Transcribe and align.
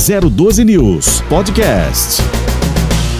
012 0.00 0.64
News 0.64 1.20
Podcast. 1.28 2.22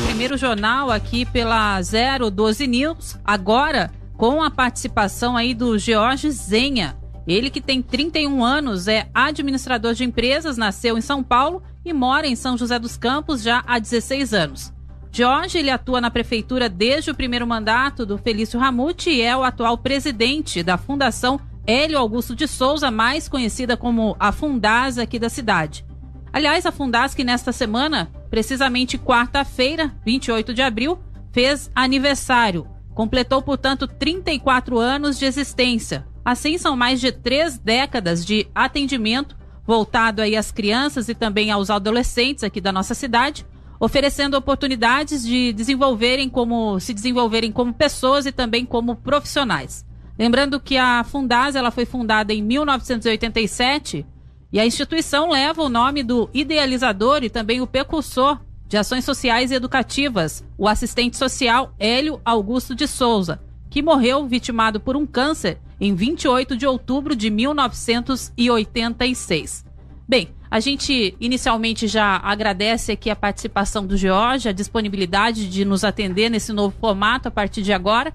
Primeiro 0.06 0.38
jornal 0.38 0.90
aqui 0.90 1.26
pela 1.26 1.78
012 1.78 2.66
News, 2.66 3.18
agora 3.22 3.90
com 4.16 4.42
a 4.42 4.50
participação 4.50 5.36
aí 5.36 5.52
do 5.52 5.76
George 5.76 6.30
Zenha. 6.30 6.96
Ele 7.26 7.50
que 7.50 7.60
tem 7.60 7.82
31 7.82 8.42
anos, 8.42 8.88
é 8.88 9.10
administrador 9.12 9.92
de 9.92 10.04
empresas, 10.04 10.56
nasceu 10.56 10.96
em 10.96 11.02
São 11.02 11.22
Paulo 11.22 11.62
e 11.84 11.92
mora 11.92 12.26
em 12.26 12.34
São 12.34 12.56
José 12.56 12.78
dos 12.78 12.96
Campos 12.96 13.42
já 13.42 13.62
há 13.66 13.78
16 13.78 14.32
anos. 14.32 14.72
Jorge 15.12 15.58
ele 15.58 15.70
atua 15.70 16.00
na 16.00 16.10
prefeitura 16.10 16.66
desde 16.66 17.10
o 17.10 17.14
primeiro 17.14 17.46
mandato 17.46 18.06
do 18.06 18.16
Felício 18.16 18.58
Ramute 18.58 19.10
e 19.10 19.20
é 19.20 19.36
o 19.36 19.44
atual 19.44 19.76
presidente 19.76 20.62
da 20.62 20.78
Fundação 20.78 21.38
Hélio 21.66 21.98
Augusto 21.98 22.34
de 22.34 22.48
Souza, 22.48 22.90
mais 22.90 23.28
conhecida 23.28 23.76
como 23.76 24.16
a 24.18 24.32
Fundas 24.32 24.96
aqui 24.96 25.18
da 25.18 25.28
cidade. 25.28 25.84
Aliás, 26.32 26.64
a 26.64 26.72
Fundas 26.72 27.14
que 27.14 27.24
nesta 27.24 27.52
semana, 27.52 28.10
precisamente 28.30 28.96
quarta-feira, 28.96 29.92
28 30.04 30.54
de 30.54 30.62
abril, 30.62 30.98
fez 31.32 31.70
aniversário. 31.74 32.66
Completou, 32.94 33.42
portanto, 33.42 33.88
34 33.88 34.78
anos 34.78 35.18
de 35.18 35.24
existência. 35.24 36.06
Assim, 36.24 36.58
são 36.58 36.76
mais 36.76 37.00
de 37.00 37.10
três 37.10 37.58
décadas 37.58 38.24
de 38.24 38.46
atendimento 38.54 39.36
voltado 39.66 40.20
aí 40.20 40.36
às 40.36 40.50
crianças 40.50 41.08
e 41.08 41.14
também 41.14 41.50
aos 41.50 41.70
adolescentes 41.70 42.44
aqui 42.44 42.60
da 42.60 42.72
nossa 42.72 42.94
cidade, 42.94 43.46
oferecendo 43.78 44.36
oportunidades 44.36 45.24
de 45.24 45.52
desenvolverem 45.52 46.28
como 46.28 46.78
se 46.78 46.92
desenvolverem 46.92 47.50
como 47.50 47.72
pessoas 47.72 48.26
e 48.26 48.32
também 48.32 48.64
como 48.64 48.96
profissionais. 48.96 49.84
Lembrando 50.18 50.60
que 50.60 50.76
a 50.76 51.02
Fundas 51.02 51.56
ela 51.56 51.70
foi 51.70 51.86
fundada 51.86 52.34
em 52.34 52.42
1987 52.42 54.04
e 54.52 54.58
a 54.58 54.66
instituição 54.66 55.30
leva 55.30 55.62
o 55.62 55.68
nome 55.68 56.02
do 56.02 56.28
idealizador 56.34 57.22
e 57.22 57.30
também 57.30 57.60
o 57.60 57.66
precursor 57.66 58.40
de 58.66 58.76
ações 58.76 59.04
sociais 59.04 59.50
e 59.50 59.54
educativas, 59.54 60.44
o 60.58 60.68
assistente 60.68 61.16
social 61.16 61.72
Hélio 61.78 62.20
Augusto 62.24 62.74
de 62.74 62.88
Souza, 62.88 63.40
que 63.68 63.82
morreu 63.82 64.26
vitimado 64.26 64.80
por 64.80 64.96
um 64.96 65.06
câncer 65.06 65.58
em 65.80 65.94
28 65.94 66.56
de 66.56 66.66
outubro 66.66 67.14
de 67.14 67.30
1986. 67.30 69.64
Bem, 70.08 70.30
a 70.50 70.58
gente 70.58 71.14
inicialmente 71.20 71.86
já 71.86 72.16
agradece 72.16 72.90
aqui 72.92 73.08
a 73.08 73.16
participação 73.16 73.86
do 73.86 73.96
George, 73.96 74.48
a 74.48 74.52
disponibilidade 74.52 75.48
de 75.48 75.64
nos 75.64 75.84
atender 75.84 76.28
nesse 76.28 76.52
novo 76.52 76.74
formato 76.80 77.28
a 77.28 77.30
partir 77.30 77.62
de 77.62 77.72
agora. 77.72 78.12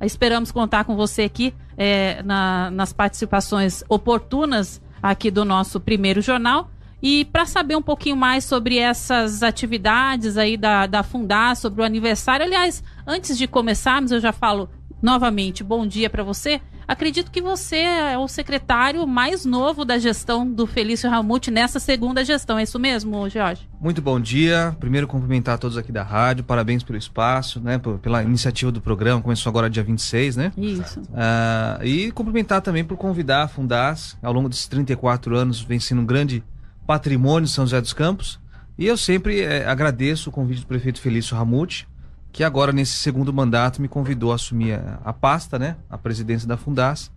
Esperamos 0.00 0.52
contar 0.52 0.84
com 0.84 0.94
você 0.94 1.22
aqui 1.22 1.52
é, 1.76 2.22
na, 2.22 2.70
nas 2.70 2.92
participações 2.92 3.82
oportunas 3.88 4.80
aqui 5.02 5.30
do 5.30 5.44
nosso 5.44 5.80
primeiro 5.80 6.20
jornal. 6.20 6.70
E 7.02 7.24
para 7.24 7.44
saber 7.44 7.74
um 7.74 7.82
pouquinho 7.82 8.16
mais 8.16 8.44
sobre 8.44 8.78
essas 8.78 9.42
atividades 9.42 10.36
aí 10.36 10.56
da, 10.56 10.86
da 10.86 11.02
Fundar, 11.02 11.56
sobre 11.56 11.82
o 11.82 11.84
aniversário, 11.84 12.46
aliás, 12.46 12.82
antes 13.04 13.36
de 13.36 13.48
começarmos, 13.48 14.12
eu 14.12 14.20
já 14.20 14.32
falo 14.32 14.70
novamente, 15.02 15.64
bom 15.64 15.84
dia 15.84 16.08
para 16.08 16.22
você. 16.22 16.60
Acredito 16.92 17.30
que 17.30 17.40
você 17.40 17.76
é 17.76 18.18
o 18.18 18.28
secretário 18.28 19.06
mais 19.06 19.46
novo 19.46 19.82
da 19.82 19.98
gestão 19.98 20.46
do 20.46 20.66
Felício 20.66 21.08
Ramute 21.08 21.50
nessa 21.50 21.80
segunda 21.80 22.22
gestão. 22.22 22.58
É 22.58 22.64
isso 22.64 22.78
mesmo, 22.78 23.30
Jorge? 23.30 23.66
Muito 23.80 24.02
bom 24.02 24.20
dia. 24.20 24.76
Primeiro, 24.78 25.06
cumprimentar 25.06 25.54
a 25.54 25.58
todos 25.58 25.78
aqui 25.78 25.90
da 25.90 26.02
rádio. 26.02 26.44
Parabéns 26.44 26.82
pelo 26.82 26.98
espaço, 26.98 27.62
né? 27.62 27.80
Pela 28.02 28.22
iniciativa 28.22 28.70
do 28.70 28.78
programa. 28.78 29.22
Começou 29.22 29.48
agora 29.48 29.70
dia 29.70 29.82
26, 29.82 30.36
né? 30.36 30.52
Isso. 30.54 31.00
Uh, 31.00 31.82
e 31.82 32.12
cumprimentar 32.12 32.60
também 32.60 32.84
por 32.84 32.98
convidar 32.98 33.44
a 33.44 33.48
Fundas. 33.48 34.18
Ao 34.22 34.30
longo 34.30 34.50
desses 34.50 34.66
34 34.66 35.34
anos, 35.34 35.62
vem 35.62 35.80
sendo 35.80 36.02
um 36.02 36.06
grande 36.06 36.44
patrimônio 36.86 37.46
de 37.46 37.54
São 37.54 37.64
José 37.64 37.80
dos 37.80 37.94
Campos. 37.94 38.38
E 38.76 38.86
eu 38.86 38.98
sempre 38.98 39.40
é, 39.40 39.66
agradeço 39.66 40.28
o 40.28 40.32
convite 40.32 40.60
do 40.60 40.66
prefeito 40.66 41.00
Felício 41.00 41.34
Ramute 41.34 41.88
que 42.32 42.42
agora 42.42 42.72
nesse 42.72 42.94
segundo 42.94 43.32
mandato 43.32 43.80
me 43.80 43.86
convidou 43.86 44.32
a 44.32 44.36
assumir 44.36 44.72
a, 44.72 44.98
a 45.04 45.12
pasta, 45.12 45.58
né, 45.58 45.76
a 45.90 45.98
presidência 45.98 46.48
da 46.48 46.56
Fundas. 46.56 47.10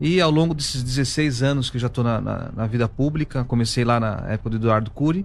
E 0.00 0.20
ao 0.20 0.30
longo 0.30 0.54
desses 0.54 0.82
16 0.82 1.42
anos 1.42 1.70
que 1.70 1.78
já 1.78 1.86
estou 1.86 2.02
na, 2.02 2.20
na, 2.20 2.50
na, 2.56 2.66
vida 2.66 2.88
pública, 2.88 3.44
comecei 3.44 3.84
lá 3.84 4.00
na 4.00 4.24
época 4.28 4.50
do 4.50 4.56
Eduardo 4.56 4.90
Cury, 4.90 5.24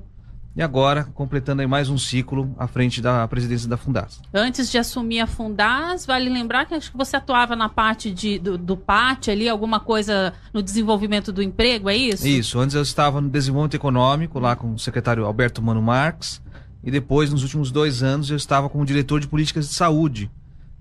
e 0.55 0.61
agora 0.61 1.07
completando 1.13 1.61
aí 1.61 1.67
mais 1.67 1.87
um 1.87 1.97
ciclo 1.97 2.53
à 2.57 2.67
frente 2.67 3.01
da 3.01 3.27
presidência 3.27 3.69
da 3.69 3.77
Fundas. 3.77 4.19
Antes 4.33 4.69
de 4.69 4.77
assumir 4.77 5.19
a 5.19 5.27
Fundas, 5.27 6.05
vale 6.05 6.29
lembrar 6.29 6.65
que 6.65 6.73
acho 6.73 6.91
que 6.91 6.97
você 6.97 7.15
atuava 7.15 7.55
na 7.55 7.69
parte 7.69 8.11
de, 8.11 8.39
do, 8.39 8.57
do 8.57 8.75
PAT 8.75 9.29
ali, 9.29 9.47
alguma 9.47 9.79
coisa 9.79 10.33
no 10.51 10.61
desenvolvimento 10.61 11.31
do 11.31 11.41
emprego, 11.41 11.89
é 11.89 11.95
isso? 11.95 12.27
Isso, 12.27 12.59
antes 12.59 12.75
eu 12.75 12.81
estava 12.81 13.21
no 13.21 13.29
desenvolvimento 13.29 13.75
econômico, 13.75 14.39
lá 14.39 14.55
com 14.55 14.73
o 14.73 14.79
secretário 14.79 15.25
Alberto 15.25 15.61
Mano 15.61 15.81
Marques, 15.81 16.41
e 16.87 16.91
depois, 16.91 17.29
nos 17.29 17.43
últimos 17.43 17.69
dois 17.69 18.01
anos, 18.01 18.29
eu 18.29 18.37
estava 18.37 18.69
como 18.69 18.85
diretor 18.85 19.19
de 19.19 19.27
políticas 19.27 19.67
de 19.67 19.75
saúde, 19.75 20.31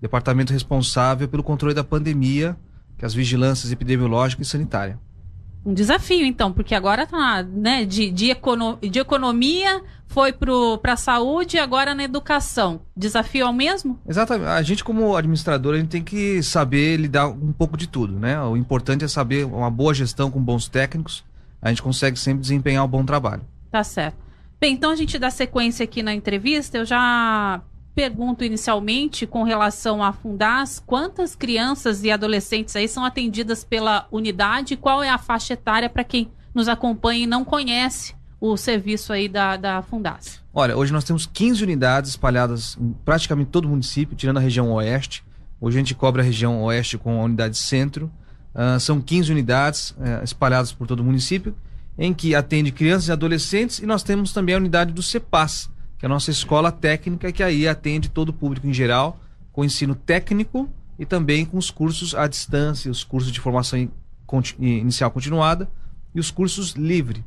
departamento 0.00 0.52
responsável 0.52 1.26
pelo 1.26 1.42
controle 1.42 1.74
da 1.74 1.82
pandemia, 1.82 2.56
que 2.96 3.04
é 3.04 3.06
as 3.06 3.12
vigilâncias 3.12 3.72
epidemiológica 3.72 4.40
e 4.40 4.44
sanitária. 4.44 5.00
Um 5.64 5.74
desafio, 5.74 6.24
então, 6.24 6.52
porque 6.52 6.76
agora 6.76 7.08
tá, 7.08 7.42
né, 7.42 7.84
de, 7.84 8.08
de, 8.12 8.30
econo, 8.30 8.78
de 8.80 9.00
economia 9.00 9.82
foi 10.06 10.32
para 10.32 10.92
a 10.92 10.96
saúde 10.96 11.56
e 11.56 11.58
agora 11.58 11.92
na 11.92 12.04
educação. 12.04 12.82
Desafio 12.96 13.44
é 13.44 13.50
o 13.50 13.52
mesmo? 13.52 13.98
Exatamente. 14.08 14.48
A 14.48 14.62
gente, 14.62 14.84
como 14.84 15.16
administrador, 15.16 15.74
a 15.74 15.78
gente 15.78 15.88
tem 15.88 16.04
que 16.04 16.40
saber 16.40 16.98
lidar 16.98 17.26
um 17.26 17.52
pouco 17.52 17.76
de 17.76 17.88
tudo, 17.88 18.16
né? 18.16 18.40
O 18.42 18.56
importante 18.56 19.04
é 19.04 19.08
saber 19.08 19.44
uma 19.44 19.72
boa 19.72 19.92
gestão 19.92 20.30
com 20.30 20.40
bons 20.40 20.68
técnicos. 20.68 21.24
A 21.60 21.68
gente 21.68 21.82
consegue 21.82 22.16
sempre 22.16 22.42
desempenhar 22.42 22.84
um 22.84 22.88
bom 22.88 23.04
trabalho. 23.04 23.42
Tá 23.72 23.82
certo. 23.82 24.25
Bem, 24.58 24.72
então 24.72 24.90
a 24.90 24.96
gente 24.96 25.18
dá 25.18 25.30
sequência 25.30 25.84
aqui 25.84 26.02
na 26.02 26.14
entrevista. 26.14 26.78
Eu 26.78 26.84
já 26.86 27.60
pergunto 27.94 28.42
inicialmente 28.42 29.26
com 29.26 29.42
relação 29.42 30.02
à 30.02 30.12
Fundas, 30.12 30.82
quantas 30.84 31.34
crianças 31.34 32.02
e 32.04 32.10
adolescentes 32.10 32.74
aí 32.76 32.88
são 32.88 33.04
atendidas 33.04 33.64
pela 33.64 34.06
unidade? 34.10 34.76
Qual 34.76 35.02
é 35.02 35.10
a 35.10 35.18
faixa 35.18 35.54
etária 35.54 35.88
para 35.88 36.04
quem 36.04 36.30
nos 36.54 36.68
acompanha 36.68 37.24
e 37.24 37.26
não 37.26 37.44
conhece 37.44 38.14
o 38.40 38.56
serviço 38.56 39.12
aí 39.12 39.28
da, 39.28 39.56
da 39.56 39.82
Fundas? 39.82 40.40
Olha, 40.52 40.76
hoje 40.76 40.92
nós 40.92 41.04
temos 41.04 41.26
15 41.26 41.62
unidades 41.62 42.10
espalhadas 42.10 42.76
em 42.80 42.94
praticamente 43.04 43.50
todo 43.50 43.66
o 43.66 43.68
município, 43.68 44.16
tirando 44.16 44.38
a 44.38 44.40
região 44.40 44.72
oeste. 44.72 45.22
Hoje 45.60 45.76
a 45.76 45.80
gente 45.80 45.94
cobre 45.94 46.22
a 46.22 46.24
região 46.24 46.62
oeste 46.64 46.96
com 46.96 47.20
a 47.20 47.24
unidade 47.24 47.56
centro. 47.58 48.10
Uh, 48.54 48.80
são 48.80 49.02
15 49.02 49.32
unidades 49.32 49.90
uh, 49.90 50.24
espalhadas 50.24 50.72
por 50.72 50.86
todo 50.86 51.00
o 51.00 51.04
município 51.04 51.54
em 51.98 52.12
que 52.12 52.34
atende 52.34 52.70
crianças 52.70 53.08
e 53.08 53.12
adolescentes, 53.12 53.78
e 53.78 53.86
nós 53.86 54.02
temos 54.02 54.32
também 54.32 54.54
a 54.54 54.58
unidade 54.58 54.92
do 54.92 55.02
CEPAS, 55.02 55.70
que 55.98 56.04
é 56.04 56.06
a 56.06 56.10
nossa 56.10 56.30
escola 56.30 56.70
técnica, 56.70 57.32
que 57.32 57.42
aí 57.42 57.66
atende 57.66 58.10
todo 58.10 58.30
o 58.30 58.32
público 58.32 58.66
em 58.66 58.72
geral, 58.72 59.18
com 59.50 59.64
ensino 59.64 59.94
técnico 59.94 60.68
e 60.98 61.06
também 61.06 61.46
com 61.46 61.56
os 61.56 61.70
cursos 61.70 62.14
à 62.14 62.26
distância, 62.26 62.90
os 62.90 63.02
cursos 63.02 63.32
de 63.32 63.40
formação 63.40 63.88
inicial 64.58 65.10
continuada 65.10 65.68
e 66.14 66.20
os 66.20 66.30
cursos 66.30 66.72
livre. 66.72 67.24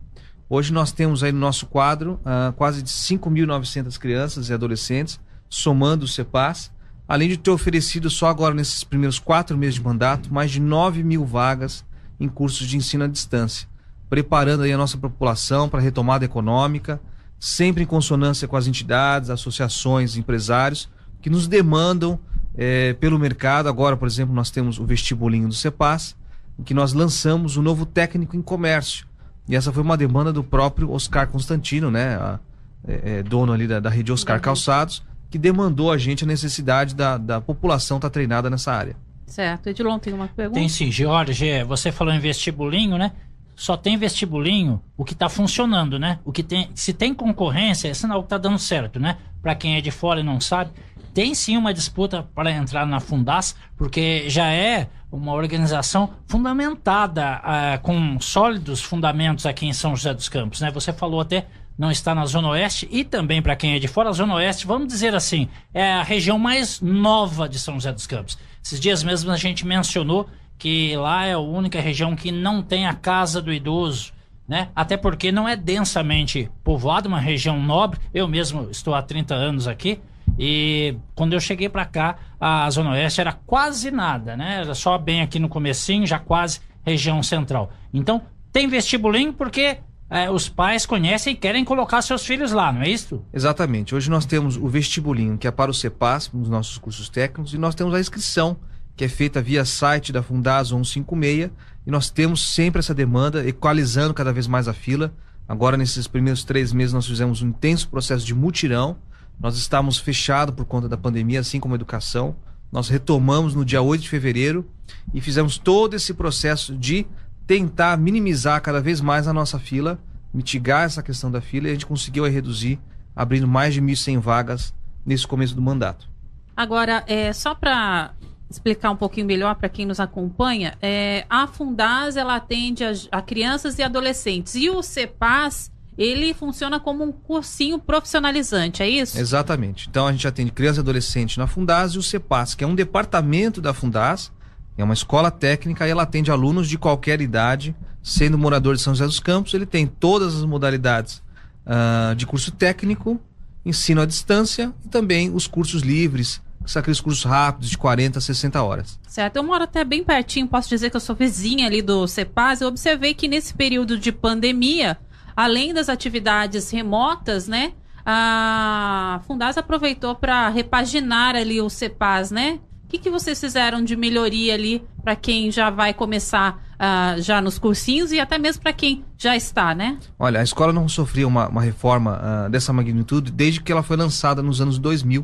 Hoje 0.47 0.71
nós 0.71 0.91
temos 0.91 1.23
aí 1.23 1.31
no 1.31 1.39
nosso 1.39 1.65
quadro 1.65 2.19
uh, 2.21 2.53
quase 2.53 2.81
de 2.81 2.89
5.900 2.89 3.97
crianças 3.97 4.49
e 4.49 4.53
adolescentes, 4.53 5.19
somando 5.47 6.05
o 6.05 6.07
CEPAS, 6.07 6.71
além 7.07 7.29
de 7.29 7.37
ter 7.37 7.49
oferecido 7.49 8.09
só 8.09 8.27
agora 8.27 8.53
nesses 8.53 8.83
primeiros 8.83 9.17
quatro 9.17 9.57
meses 9.57 9.75
de 9.75 9.83
mandato 9.83 10.31
mais 10.31 10.51
de 10.51 10.59
9 10.59 11.03
mil 11.03 11.25
vagas 11.25 11.83
em 12.19 12.27
cursos 12.27 12.67
de 12.67 12.77
ensino 12.77 13.05
à 13.05 13.07
distância 13.07 13.68
preparando 14.09 14.63
aí 14.63 14.73
a 14.73 14.77
nossa 14.77 14.97
população 14.97 15.69
para 15.69 15.79
a 15.79 15.83
retomada 15.83 16.25
econômica, 16.25 16.99
sempre 17.39 17.83
em 17.83 17.85
consonância 17.85 18.47
com 18.47 18.57
as 18.57 18.67
entidades, 18.67 19.29
associações, 19.29 20.17
empresários 20.17 20.89
que 21.21 21.29
nos 21.29 21.47
demandam 21.47 22.19
é, 22.55 22.93
pelo 22.93 23.19
mercado. 23.19 23.69
Agora, 23.69 23.95
por 23.95 24.07
exemplo, 24.07 24.33
nós 24.33 24.49
temos 24.49 24.79
o 24.79 24.85
vestibulinho 24.85 25.47
do 25.47 25.53
CEPAS, 25.53 26.15
em 26.57 26.63
que 26.63 26.73
nós 26.73 26.93
lançamos 26.93 27.55
o 27.55 27.61
novo 27.61 27.85
técnico 27.85 28.35
em 28.35 28.41
comércio. 28.41 29.07
E 29.47 29.55
essa 29.55 29.71
foi 29.71 29.81
uma 29.81 29.97
demanda 29.97 30.33
do 30.33 30.43
próprio 30.43 30.91
Oscar 30.91 31.27
Constantino, 31.27 31.89
né? 31.89 32.15
A, 32.15 32.39
é, 32.87 33.19
é, 33.19 33.23
dono 33.23 33.51
ali 33.51 33.67
da, 33.67 33.79
da 33.79 33.89
rede 33.89 34.11
Oscar 34.11 34.37
uhum. 34.37 34.41
Calçados, 34.41 35.03
que 35.29 35.37
demandou 35.37 35.91
a 35.91 35.97
gente 35.97 36.23
a 36.23 36.27
necessidade 36.27 36.95
da, 36.95 37.17
da 37.17 37.41
população 37.41 37.97
estar 37.97 38.09
tá 38.09 38.13
treinada 38.13 38.49
nessa 38.49 38.71
área. 38.71 38.95
Certo. 39.27 39.67
Edilon, 39.67 39.99
tem 39.99 40.13
uma 40.13 40.27
pergunta? 40.27 40.59
Tem 40.59 40.69
sim, 40.69 40.91
Jorge. 40.91 41.63
Você 41.65 41.91
falou 41.91 42.13
em 42.13 42.19
vestibulinho, 42.19 42.97
né? 42.97 43.11
Só 43.59 43.75
tem 43.75 43.97
vestibulinho 43.97 44.81
o 44.95 45.03
que 45.03 45.11
está 45.11 45.27
funcionando, 45.27 45.99
né? 45.99 46.19
O 46.23 46.31
que 46.31 46.41
tem, 46.41 46.69
se 46.73 46.93
tem 46.93 47.13
concorrência, 47.13 47.89
é 47.89 47.93
sinal 47.93 48.21
que 48.21 48.27
está 48.27 48.37
dando 48.37 48.57
certo, 48.57 49.01
né? 49.01 49.17
Para 49.41 49.53
quem 49.53 49.75
é 49.75 49.81
de 49.81 49.91
fora 49.91 50.21
e 50.21 50.23
não 50.23 50.39
sabe, 50.39 50.71
tem 51.13 51.35
sim 51.35 51.57
uma 51.57 51.73
disputa 51.73 52.23
para 52.33 52.51
entrar 52.51 52.85
na 52.85 53.01
Fundas, 53.01 53.57
porque 53.75 54.29
já 54.29 54.47
é 54.49 54.87
uma 55.11 55.33
organização 55.33 56.11
fundamentada 56.25 57.41
uh, 57.41 57.81
com 57.81 58.17
sólidos 58.21 58.81
fundamentos 58.81 59.45
aqui 59.45 59.65
em 59.65 59.73
São 59.73 59.93
José 59.93 60.13
dos 60.13 60.29
Campos, 60.29 60.61
né? 60.61 60.71
Você 60.71 60.93
falou 60.93 61.19
até 61.19 61.45
não 61.77 61.91
está 61.91 62.15
na 62.15 62.25
Zona 62.25 62.49
Oeste 62.49 62.87
e 62.89 63.03
também 63.03 63.41
para 63.41 63.57
quem 63.57 63.73
é 63.73 63.79
de 63.79 63.89
fora, 63.89 64.09
a 64.09 64.13
Zona 64.13 64.35
Oeste, 64.35 64.65
vamos 64.65 64.87
dizer 64.87 65.13
assim, 65.13 65.49
é 65.73 65.93
a 65.93 66.03
região 66.03 66.39
mais 66.39 66.79
nova 66.79 67.49
de 67.49 67.59
São 67.59 67.73
José 67.73 67.91
dos 67.91 68.07
Campos. 68.07 68.37
Esses 68.63 68.79
dias 68.79 69.03
mesmo 69.03 69.31
a 69.31 69.37
gente 69.37 69.65
mencionou 69.65 70.29
que 70.59 70.95
lá 70.97 71.25
é 71.25 71.33
a 71.33 71.39
única 71.39 71.79
região 71.79 72.15
que 72.15 72.31
não 72.31 72.61
tem 72.61 72.85
a 72.85 72.93
casa 72.93 73.41
do 73.41 73.51
idoso. 73.51 74.11
né? 74.47 74.69
Até 74.75 74.97
porque 74.97 75.31
não 75.31 75.47
é 75.47 75.55
densamente 75.55 76.51
povoado, 76.63 77.07
uma 77.07 77.19
região 77.19 77.61
nobre. 77.61 77.99
Eu 78.13 78.27
mesmo 78.27 78.67
estou 78.69 78.93
há 78.93 79.01
30 79.01 79.33
anos 79.33 79.67
aqui 79.67 79.99
e 80.37 80.95
quando 81.15 81.33
eu 81.33 81.39
cheguei 81.39 81.69
para 81.69 81.85
cá, 81.85 82.17
a 82.39 82.69
Zona 82.69 82.91
Oeste 82.91 83.21
era 83.21 83.31
quase 83.31 83.91
nada, 83.91 84.35
né? 84.35 84.61
Era 84.61 84.73
só 84.73 84.97
bem 84.97 85.21
aqui 85.21 85.39
no 85.39 85.49
comecinho, 85.49 86.05
já 86.05 86.19
quase 86.19 86.59
região 86.83 87.21
central. 87.21 87.71
Então, 87.93 88.21
tem 88.51 88.67
vestibulinho 88.67 89.33
porque 89.33 89.77
é, 90.09 90.29
os 90.31 90.49
pais 90.49 90.85
conhecem 90.85 91.33
e 91.33 91.35
querem 91.35 91.63
colocar 91.63 92.01
seus 92.01 92.25
filhos 92.25 92.51
lá, 92.51 92.71
não 92.73 92.81
é 92.81 92.89
isso? 92.89 93.21
Exatamente. 93.33 93.93
Hoje 93.93 94.09
nós 94.09 94.25
temos 94.25 94.57
o 94.57 94.67
vestibulinho, 94.67 95.37
que 95.37 95.47
é 95.47 95.51
para 95.51 95.69
o 95.69 95.73
CEPAS, 95.73 96.31
nos 96.33 96.49
nossos 96.49 96.77
cursos 96.77 97.09
técnicos, 97.09 97.53
e 97.53 97.57
nós 97.57 97.75
temos 97.75 97.93
a 97.93 97.99
inscrição, 97.99 98.57
que 98.99 99.05
é 99.05 99.07
feita 99.07 99.41
via 99.41 99.63
site 99.63 100.11
da 100.11 100.21
Fundasa 100.21 100.75
156, 100.75 101.51
e 101.87 101.89
nós 101.89 102.09
temos 102.09 102.53
sempre 102.53 102.79
essa 102.79 102.93
demanda, 102.93 103.47
equalizando 103.47 104.13
cada 104.13 104.33
vez 104.33 104.45
mais 104.45 104.67
a 104.67 104.73
fila. 104.73 105.13
Agora, 105.47 105.77
nesses 105.77 106.05
primeiros 106.05 106.43
três 106.43 106.73
meses, 106.73 106.91
nós 106.91 107.07
fizemos 107.07 107.41
um 107.41 107.47
intenso 107.47 107.87
processo 107.87 108.25
de 108.25 108.35
mutirão. 108.35 108.97
Nós 109.39 109.55
estávamos 109.55 109.99
fechados 109.99 110.53
por 110.53 110.65
conta 110.65 110.89
da 110.89 110.97
pandemia, 110.97 111.39
assim 111.39 111.61
como 111.61 111.75
a 111.75 111.77
educação. 111.77 112.35
Nós 112.69 112.89
retomamos 112.89 113.55
no 113.55 113.63
dia 113.63 113.81
8 113.81 114.01
de 114.01 114.09
fevereiro 114.09 114.69
e 115.13 115.21
fizemos 115.21 115.57
todo 115.57 115.93
esse 115.93 116.13
processo 116.13 116.75
de 116.75 117.07
tentar 117.47 117.97
minimizar 117.97 118.61
cada 118.61 118.81
vez 118.81 118.99
mais 118.99 119.29
a 119.29 119.33
nossa 119.33 119.57
fila, 119.57 119.97
mitigar 120.33 120.83
essa 120.83 121.01
questão 121.01 121.31
da 121.31 121.39
fila 121.39 121.67
e 121.67 121.69
a 121.69 121.73
gente 121.73 121.85
conseguiu 121.85 122.25
reduzir, 122.25 122.77
abrindo 123.15 123.47
mais 123.47 123.73
de 123.73 123.81
1.100 123.81 124.19
vagas 124.19 124.73
nesse 125.05 125.25
começo 125.25 125.55
do 125.55 125.61
mandato. 125.61 126.05
Agora, 126.53 127.05
é, 127.07 127.31
só 127.31 127.55
para 127.55 128.11
explicar 128.49 128.91
um 128.91 128.95
pouquinho 128.95 129.27
melhor 129.27 129.55
para 129.55 129.69
quem 129.69 129.85
nos 129.85 129.99
acompanha, 129.99 130.75
é, 130.81 131.25
a 131.29 131.45
Fundaz 131.45 132.17
ela 132.17 132.35
atende 132.35 132.83
a, 132.83 132.91
a, 133.11 133.21
crianças 133.21 133.77
e 133.77 133.83
adolescentes 133.83 134.55
e 134.55 134.69
o 134.69 134.81
CEPAS 134.81 135.71
ele 135.97 136.33
funciona 136.33 136.79
como 136.79 137.03
um 137.03 137.11
cursinho 137.11 137.77
profissionalizante, 137.77 138.81
é 138.81 138.89
isso? 138.89 139.19
Exatamente. 139.19 139.87
Então 139.89 140.07
a 140.07 140.11
gente 140.11 140.27
atende 140.27 140.51
crianças 140.51 140.77
e 140.77 140.79
adolescentes 140.79 141.37
na 141.37 141.45
Fundaz 141.45 141.91
e 141.91 141.97
o 141.97 142.03
CEPAS, 142.03 142.55
que 142.55 142.63
é 142.63 142.67
um 142.67 142.73
departamento 142.73 143.61
da 143.61 143.73
Fundaz, 143.73 144.31
é 144.77 144.83
uma 144.83 144.93
escola 144.93 145.29
técnica 145.29 145.85
e 145.85 145.91
ela 145.91 146.03
atende 146.03 146.31
alunos 146.31 146.69
de 146.69 146.77
qualquer 146.77 147.19
idade, 147.19 147.75
sendo 148.01 148.37
morador 148.37 148.75
de 148.75 148.81
São 148.81 148.95
José 148.95 149.05
dos 149.05 149.19
Campos, 149.19 149.53
ele 149.53 149.65
tem 149.65 149.85
todas 149.85 150.35
as 150.35 150.45
modalidades 150.45 151.21
uh, 151.65 152.15
de 152.15 152.25
curso 152.25 152.49
técnico, 152.51 153.19
ensino 153.65 153.99
à 153.99 154.05
distância 154.05 154.73
e 154.85 154.87
também 154.87 155.29
os 155.35 155.47
cursos 155.47 155.81
livres 155.81 156.41
são 156.71 156.79
aqueles 156.79 157.01
cursos 157.01 157.23
rápidos 157.23 157.69
de 157.69 157.77
40 157.77 158.19
a 158.19 158.21
60 158.21 158.61
horas. 158.61 158.99
Certo, 159.07 159.37
eu 159.37 159.43
moro 159.43 159.63
até 159.63 159.83
bem 159.83 160.03
pertinho, 160.03 160.47
posso 160.47 160.69
dizer 160.69 160.89
que 160.89 160.95
eu 160.95 161.01
sou 161.01 161.15
vizinha 161.15 161.65
ali 161.65 161.81
do 161.81 162.07
CEPAS. 162.07 162.61
Eu 162.61 162.67
observei 162.67 163.13
que 163.13 163.27
nesse 163.27 163.53
período 163.53 163.97
de 163.97 164.11
pandemia, 164.11 164.97
além 165.35 165.73
das 165.73 165.89
atividades 165.89 166.69
remotas, 166.69 167.47
né, 167.47 167.73
a 168.05 169.21
Fundas 169.27 169.57
aproveitou 169.57 170.15
para 170.15 170.49
repaginar 170.49 171.35
ali 171.35 171.61
o 171.61 171.69
CEPAS, 171.69 172.31
né? 172.31 172.59
O 172.85 172.87
que, 172.89 172.97
que 172.97 173.09
vocês 173.09 173.39
fizeram 173.39 173.83
de 173.83 173.95
melhoria 173.95 174.55
ali 174.55 174.83
para 175.03 175.15
quem 175.15 175.51
já 175.51 175.69
vai 175.69 175.93
começar 175.93 176.59
uh, 176.79 177.21
já 177.21 177.39
nos 177.39 177.59
cursinhos 177.59 178.11
e 178.11 178.19
até 178.19 178.39
mesmo 178.39 178.63
para 178.63 178.73
quem 178.73 179.05
já 179.17 179.35
está, 179.35 179.75
né? 179.75 179.99
Olha, 180.17 180.39
a 180.39 180.43
escola 180.43 180.73
não 180.73 180.89
sofreu 180.89 181.27
uma, 181.27 181.47
uma 181.49 181.61
reforma 181.61 182.19
uh, 182.19 182.49
dessa 182.49 182.73
magnitude 182.73 183.31
desde 183.31 183.61
que 183.61 183.71
ela 183.71 183.83
foi 183.83 183.95
lançada 183.95 184.41
nos 184.41 184.59
anos 184.59 184.79
2000. 184.79 185.23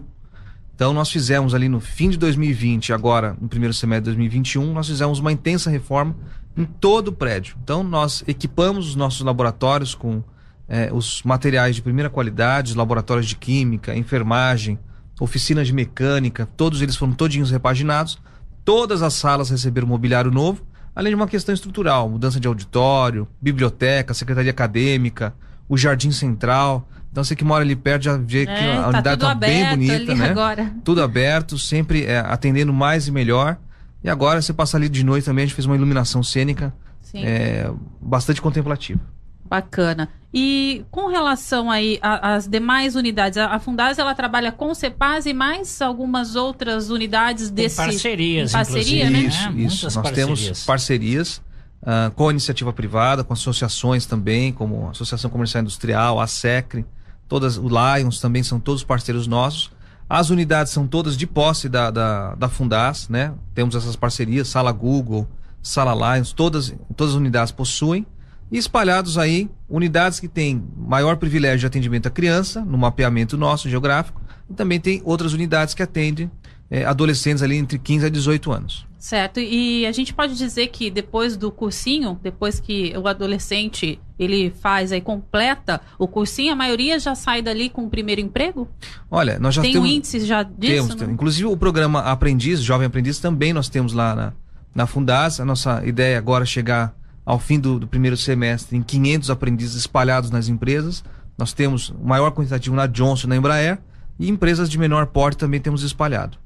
Então 0.75 0.93
nós 0.93 1.09
fizemos 1.09 1.55
ali 1.55 1.69
no 1.69 1.79
fim 1.79 2.09
de 2.09 2.17
2020, 2.17 2.91
agora 2.91 3.35
no 3.39 3.47
primeiro 3.47 3.73
semestre 3.73 4.11
de 4.11 4.17
2021, 4.17 4.73
nós 4.73 4.87
fizemos 4.87 5.19
uma 5.19 5.31
intensa 5.31 5.69
reforma 5.69 6.13
em 6.55 6.65
todo 6.65 7.07
o 7.07 7.13
prédio. 7.13 7.55
Então 7.63 7.81
nós 7.81 8.23
equipamos 8.27 8.89
os 8.89 8.95
nossos 8.95 9.21
laboratórios 9.21 9.95
com 9.95 10.21
eh, 10.67 10.89
os 10.91 11.23
materiais 11.23 11.77
de 11.77 11.81
primeira 11.81 12.09
qualidade, 12.09 12.71
os 12.71 12.75
laboratórios 12.75 13.25
de 13.25 13.37
química, 13.37 13.95
enfermagem, 13.95 14.77
oficinas 15.19 15.67
de 15.67 15.73
mecânica, 15.73 16.45
todos 16.57 16.81
eles 16.81 16.97
foram 16.97 17.13
todinhos 17.13 17.51
repaginados. 17.51 18.19
Todas 18.65 19.01
as 19.01 19.13
salas 19.13 19.49
receberam 19.49 19.87
mobiliário 19.87 20.31
novo, 20.31 20.61
além 20.93 21.11
de 21.11 21.15
uma 21.15 21.27
questão 21.27 21.53
estrutural, 21.53 22.09
mudança 22.09 22.39
de 22.39 22.47
auditório, 22.47 23.27
biblioteca, 23.41 24.13
secretaria 24.13 24.51
acadêmica, 24.51 25.33
o 25.69 25.77
jardim 25.77 26.11
central. 26.11 26.85
Então 27.15 27.23
você 27.23 27.33
que 27.33 27.45
mora 27.45 27.63
ali 27.63 27.77
perto 27.77 28.03
já 28.03 28.17
vê 28.17 28.41
é, 28.41 28.45
que 28.45 28.51
a 28.51 28.81
tá 28.81 28.89
unidade 28.89 29.23
está 29.23 29.33
bem 29.33 29.69
bonita, 29.69 30.13
né? 30.13 30.29
Agora. 30.31 30.75
Tudo 30.83 31.01
aberto, 31.01 31.57
sempre 31.57 32.03
é, 32.03 32.19
atendendo 32.19 32.73
mais 32.73 33.07
e 33.07 33.11
melhor. 33.11 33.55
E 34.03 34.09
agora 34.09 34.41
você 34.41 34.51
passa 34.51 34.75
ali 34.75 34.89
de 34.89 35.01
noite 35.01 35.23
também, 35.23 35.43
a 35.43 35.45
gente 35.45 35.55
fez 35.55 35.65
uma 35.65 35.77
iluminação 35.77 36.21
cênica 36.21 36.73
é, 37.13 37.71
bastante 38.01 38.41
contemplativa. 38.41 38.99
Bacana. 39.45 40.09
E 40.33 40.83
com 40.91 41.07
relação 41.07 41.71
aí 41.71 41.97
às 42.01 42.49
demais 42.49 42.97
unidades, 42.97 43.37
a, 43.37 43.45
a 43.45 43.59
Fundaz 43.59 43.97
ela 43.97 44.13
trabalha 44.13 44.51
com 44.51 44.71
o 44.71 44.75
Cepaz 44.75 45.25
e 45.25 45.33
mais 45.33 45.81
algumas 45.81 46.35
outras 46.35 46.89
unidades 46.89 47.49
desse 47.49 47.77
parcerias, 47.77 48.49
em 48.49 48.53
parceria, 48.53 49.09
né? 49.09 49.19
Isso, 49.19 49.47
é, 49.47 49.51
isso. 49.53 49.85
Nós 49.85 49.95
parcerias. 49.95 50.41
temos 50.41 50.65
parcerias 50.65 51.37
uh, 51.81 52.11
com 52.13 52.27
a 52.27 52.31
iniciativa 52.31 52.73
privada, 52.73 53.23
com 53.23 53.31
associações 53.31 54.05
também, 54.05 54.51
como 54.51 54.87
a 54.87 54.91
Associação 54.91 55.31
Comercial 55.31 55.61
Industrial, 55.61 56.19
a 56.19 56.27
SECRE, 56.27 56.85
todas, 57.27 57.57
o 57.57 57.67
Lions 57.67 58.19
também 58.19 58.43
são 58.43 58.59
todos 58.59 58.83
parceiros 58.83 59.27
nossos. 59.27 59.71
As 60.09 60.29
unidades 60.29 60.71
são 60.71 60.87
todas 60.87 61.17
de 61.17 61.25
posse 61.25 61.67
da, 61.67 61.89
da, 61.89 62.35
da 62.35 62.47
Fundas, 62.47 63.09
né? 63.09 63.33
Temos 63.53 63.75
essas 63.75 63.95
parcerias, 63.95 64.47
Sala 64.47 64.71
Google, 64.71 65.27
Sala 65.61 66.15
Lions, 66.15 66.31
todas, 66.31 66.73
todas 66.95 67.13
as 67.13 67.19
unidades 67.19 67.51
possuem. 67.51 68.05
E 68.51 68.57
espalhados 68.57 69.17
aí, 69.17 69.49
unidades 69.67 70.19
que 70.19 70.27
têm 70.27 70.63
maior 70.77 71.17
privilégio 71.17 71.61
de 71.61 71.65
atendimento 71.65 72.07
à 72.07 72.11
criança, 72.11 72.61
no 72.63 72.77
mapeamento 72.77 73.35
nosso 73.35 73.67
geográfico, 73.67 74.21
e 74.47 74.53
também 74.53 74.79
tem 74.79 75.01
outras 75.03 75.33
unidades 75.33 75.73
que 75.73 75.81
atendem 75.81 76.29
é, 76.69 76.85
adolescentes 76.85 77.41
ali 77.41 77.55
entre 77.57 77.79
15 77.79 78.05
a 78.05 78.09
18 78.09 78.51
anos. 78.51 78.85
Certo. 78.99 79.39
E 79.39 79.85
a 79.85 79.91
gente 79.91 80.13
pode 80.13 80.35
dizer 80.35 80.67
que 80.67 80.89
depois 80.89 81.35
do 81.37 81.51
cursinho, 81.51 82.19
depois 82.21 82.59
que 82.59 82.93
o 82.97 83.07
adolescente 83.07 83.99
ele 84.17 84.49
faz 84.49 84.91
aí 84.91 85.01
completa 85.01 85.81
o 85.99 86.07
cursinho, 86.07 86.53
a 86.53 86.55
maioria 86.55 86.99
já 86.99 87.15
sai 87.15 87.41
dali 87.41 87.69
com 87.69 87.85
o 87.85 87.89
primeiro 87.89 88.21
emprego? 88.21 88.67
Olha, 89.09 89.37
nós 89.39 89.55
já 89.55 89.61
tem 89.61 89.73
temos 89.73 89.89
um 89.89 89.91
índice 89.91 90.25
já 90.25 90.43
disso? 90.43 90.87
Temos, 90.89 90.95
né? 90.95 91.13
inclusive 91.13 91.45
o 91.45 91.57
programa 91.57 91.99
Aprendiz, 92.01 92.61
Jovem 92.61 92.87
Aprendiz, 92.87 93.19
também 93.19 93.53
nós 93.53 93.69
temos 93.69 93.93
lá 93.93 94.15
na, 94.15 94.33
na 94.73 94.87
Fundas. 94.87 95.39
A 95.39 95.45
nossa 95.45 95.85
ideia 95.85 96.17
agora 96.17 96.43
é 96.43 96.47
chegar 96.47 96.95
ao 97.25 97.39
fim 97.39 97.59
do, 97.59 97.79
do 97.79 97.87
primeiro 97.87 98.15
semestre 98.15 98.77
em 98.77 98.81
500 98.83 99.29
aprendizes 99.29 99.75
espalhados 99.75 100.29
nas 100.29 100.47
empresas. 100.47 101.03
Nós 101.37 101.51
temos 101.51 101.89
o 101.89 102.05
maior 102.05 102.31
quantitativo 102.31 102.75
na 102.75 102.87
Johnson, 102.87 103.27
na 103.27 103.35
Embraer, 103.35 103.79
e 104.17 104.29
empresas 104.29 104.69
de 104.69 104.77
menor 104.77 105.07
porte 105.07 105.37
também 105.37 105.59
temos 105.59 105.83
espalhado. 105.83 106.37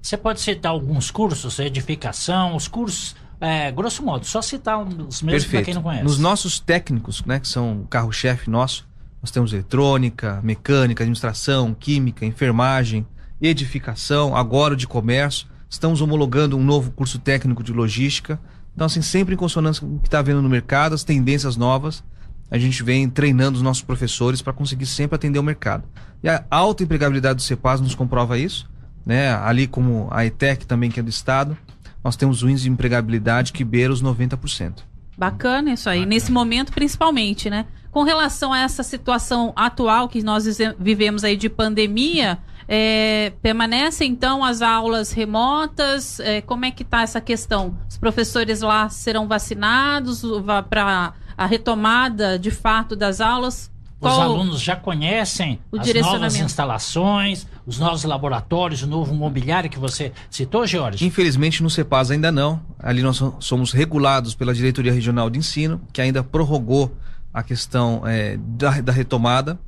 Você 0.00 0.16
pode 0.16 0.40
citar 0.40 0.70
alguns 0.70 1.10
cursos, 1.10 1.58
edificação, 1.58 2.54
os 2.54 2.68
cursos, 2.68 3.16
é, 3.40 3.70
grosso 3.70 4.02
modo, 4.02 4.24
só 4.24 4.40
citar 4.40 4.78
os 4.82 5.22
mesmos 5.22 5.50
para 5.50 5.62
quem 5.62 5.74
não 5.74 5.82
conhece. 5.82 6.04
Nos 6.04 6.18
nossos 6.18 6.58
técnicos, 6.60 7.24
né, 7.24 7.40
que 7.40 7.48
são 7.48 7.82
o 7.82 7.86
carro-chefe 7.86 8.48
nosso, 8.48 8.86
nós 9.22 9.30
temos 9.30 9.52
eletrônica, 9.52 10.40
mecânica, 10.42 11.02
administração, 11.02 11.74
química, 11.74 12.26
enfermagem, 12.26 13.06
edificação, 13.40 14.36
agora 14.36 14.76
de 14.76 14.86
comércio. 14.86 15.46
Estamos 15.68 16.00
homologando 16.00 16.56
um 16.56 16.62
novo 16.62 16.90
curso 16.90 17.18
técnico 17.18 17.62
de 17.62 17.72
logística. 17.72 18.38
Então, 18.74 18.86
assim, 18.86 19.00
sempre 19.00 19.34
em 19.34 19.36
consonância 19.38 19.80
com 19.80 19.96
o 19.96 19.98
que 19.98 20.08
está 20.08 20.18
havendo 20.18 20.42
no 20.42 20.48
mercado, 20.48 20.94
as 20.94 21.04
tendências 21.04 21.56
novas, 21.56 22.04
a 22.50 22.58
gente 22.58 22.82
vem 22.82 23.08
treinando 23.08 23.56
os 23.56 23.62
nossos 23.62 23.82
professores 23.82 24.42
para 24.42 24.52
conseguir 24.52 24.86
sempre 24.86 25.16
atender 25.16 25.38
o 25.38 25.42
mercado. 25.42 25.84
E 26.22 26.28
a 26.28 26.44
alta 26.50 26.82
empregabilidade 26.82 27.36
do 27.36 27.42
CEPAS 27.42 27.80
nos 27.80 27.94
comprova 27.94 28.38
isso, 28.38 28.70
né? 29.04 29.34
Ali 29.34 29.66
como 29.66 30.08
a 30.10 30.24
ETEC 30.24 30.66
também, 30.66 30.90
que 30.90 31.00
é 31.00 31.02
do 31.02 31.10
Estado, 31.10 31.56
nós 32.04 32.14
temos 32.16 32.42
o 32.42 32.48
índice 32.48 32.64
de 32.64 32.70
empregabilidade 32.70 33.52
que 33.52 33.64
beira 33.64 33.92
os 33.92 34.02
90%. 34.02 34.82
Bacana 35.16 35.72
isso 35.72 35.88
aí, 35.88 36.00
Bacana. 36.00 36.14
nesse 36.14 36.30
momento 36.30 36.72
principalmente, 36.72 37.48
né? 37.48 37.66
Com 37.90 38.02
relação 38.02 38.52
a 38.52 38.58
essa 38.58 38.82
situação 38.82 39.52
atual 39.56 40.08
que 40.08 40.22
nós 40.22 40.44
vivemos 40.78 41.24
aí 41.24 41.36
de 41.36 41.48
pandemia, 41.48 42.38
é, 42.66 43.32
permanecem 43.40 44.10
então 44.10 44.44
as 44.44 44.62
aulas 44.62 45.12
remotas? 45.12 46.18
É, 46.20 46.40
como 46.40 46.64
é 46.64 46.70
que 46.70 46.82
está 46.82 47.02
essa 47.02 47.20
questão? 47.20 47.78
Os 47.88 47.96
professores 47.96 48.60
lá 48.60 48.88
serão 48.88 49.28
vacinados 49.28 50.22
para 50.68 51.14
a 51.36 51.46
retomada 51.46 52.38
de 52.38 52.50
fato 52.50 52.96
das 52.96 53.20
aulas? 53.20 53.70
Os 54.12 54.18
alunos 54.18 54.60
já 54.60 54.76
conhecem 54.76 55.58
as 55.78 55.94
novas 55.94 56.36
instalações, 56.36 57.46
os 57.66 57.78
novos 57.78 58.04
laboratórios, 58.04 58.82
o 58.82 58.86
novo 58.86 59.14
mobiliário 59.14 59.70
que 59.70 59.78
você 59.78 60.12
citou, 60.30 60.66
Jorge? 60.66 61.04
Infelizmente 61.04 61.62
no 61.62 61.70
CEPAS 61.70 62.10
ainda 62.10 62.30
não. 62.30 62.60
Ali 62.78 63.02
nós 63.02 63.22
somos 63.40 63.72
regulados 63.72 64.34
pela 64.34 64.54
Diretoria 64.54 64.92
Regional 64.92 65.30
de 65.30 65.38
Ensino, 65.38 65.80
que 65.92 66.00
ainda 66.00 66.22
prorrogou 66.22 66.94
a 67.32 67.42
questão 67.42 68.02
é, 68.06 68.36
da, 68.36 68.80
da 68.80 68.92
retomada. 68.92 69.58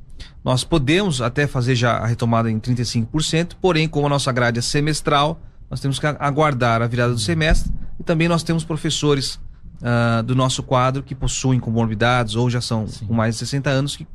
Nós 0.43 0.63
podemos 0.63 1.21
até 1.21 1.45
fazer 1.45 1.75
já 1.75 1.97
a 1.97 2.05
retomada 2.05 2.49
em 2.49 2.59
35%, 2.59 3.53
porém, 3.61 3.87
como 3.87 4.07
a 4.07 4.09
nossa 4.09 4.31
grade 4.31 4.59
é 4.59 4.61
semestral, 4.61 5.41
nós 5.69 5.79
temos 5.79 5.99
que 5.99 6.07
aguardar 6.07 6.81
a 6.81 6.87
virada 6.87 7.13
do 7.13 7.19
semestre 7.19 7.71
e 7.99 8.03
também 8.03 8.27
nós 8.27 8.43
temos 8.43 8.63
professores 8.63 9.39
uh, 9.81 10.23
do 10.23 10.35
nosso 10.35 10.63
quadro 10.63 11.03
que 11.03 11.13
possuem 11.13 11.59
comorbidades 11.59 12.35
ou 12.35 12.49
já 12.49 12.61
são 12.61 12.87
Sim. 12.87 13.05
com 13.05 13.13
mais 13.13 13.35
de 13.35 13.39
60 13.39 13.69
anos 13.69 13.97
que 13.97 14.07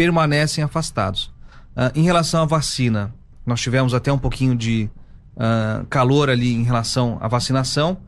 permanecem 0.00 0.64
afastados. 0.64 1.30
Uh, 1.76 1.92
em 1.94 2.02
relação 2.02 2.40
à 2.40 2.46
vacina, 2.46 3.14
nós 3.44 3.60
tivemos 3.60 3.92
até 3.92 4.10
um 4.10 4.16
pouquinho 4.16 4.56
de 4.56 4.88
uh, 5.36 5.84
calor 5.90 6.30
ali 6.30 6.54
em 6.54 6.62
relação 6.62 7.18
à 7.20 7.28
vacinação, 7.28 7.98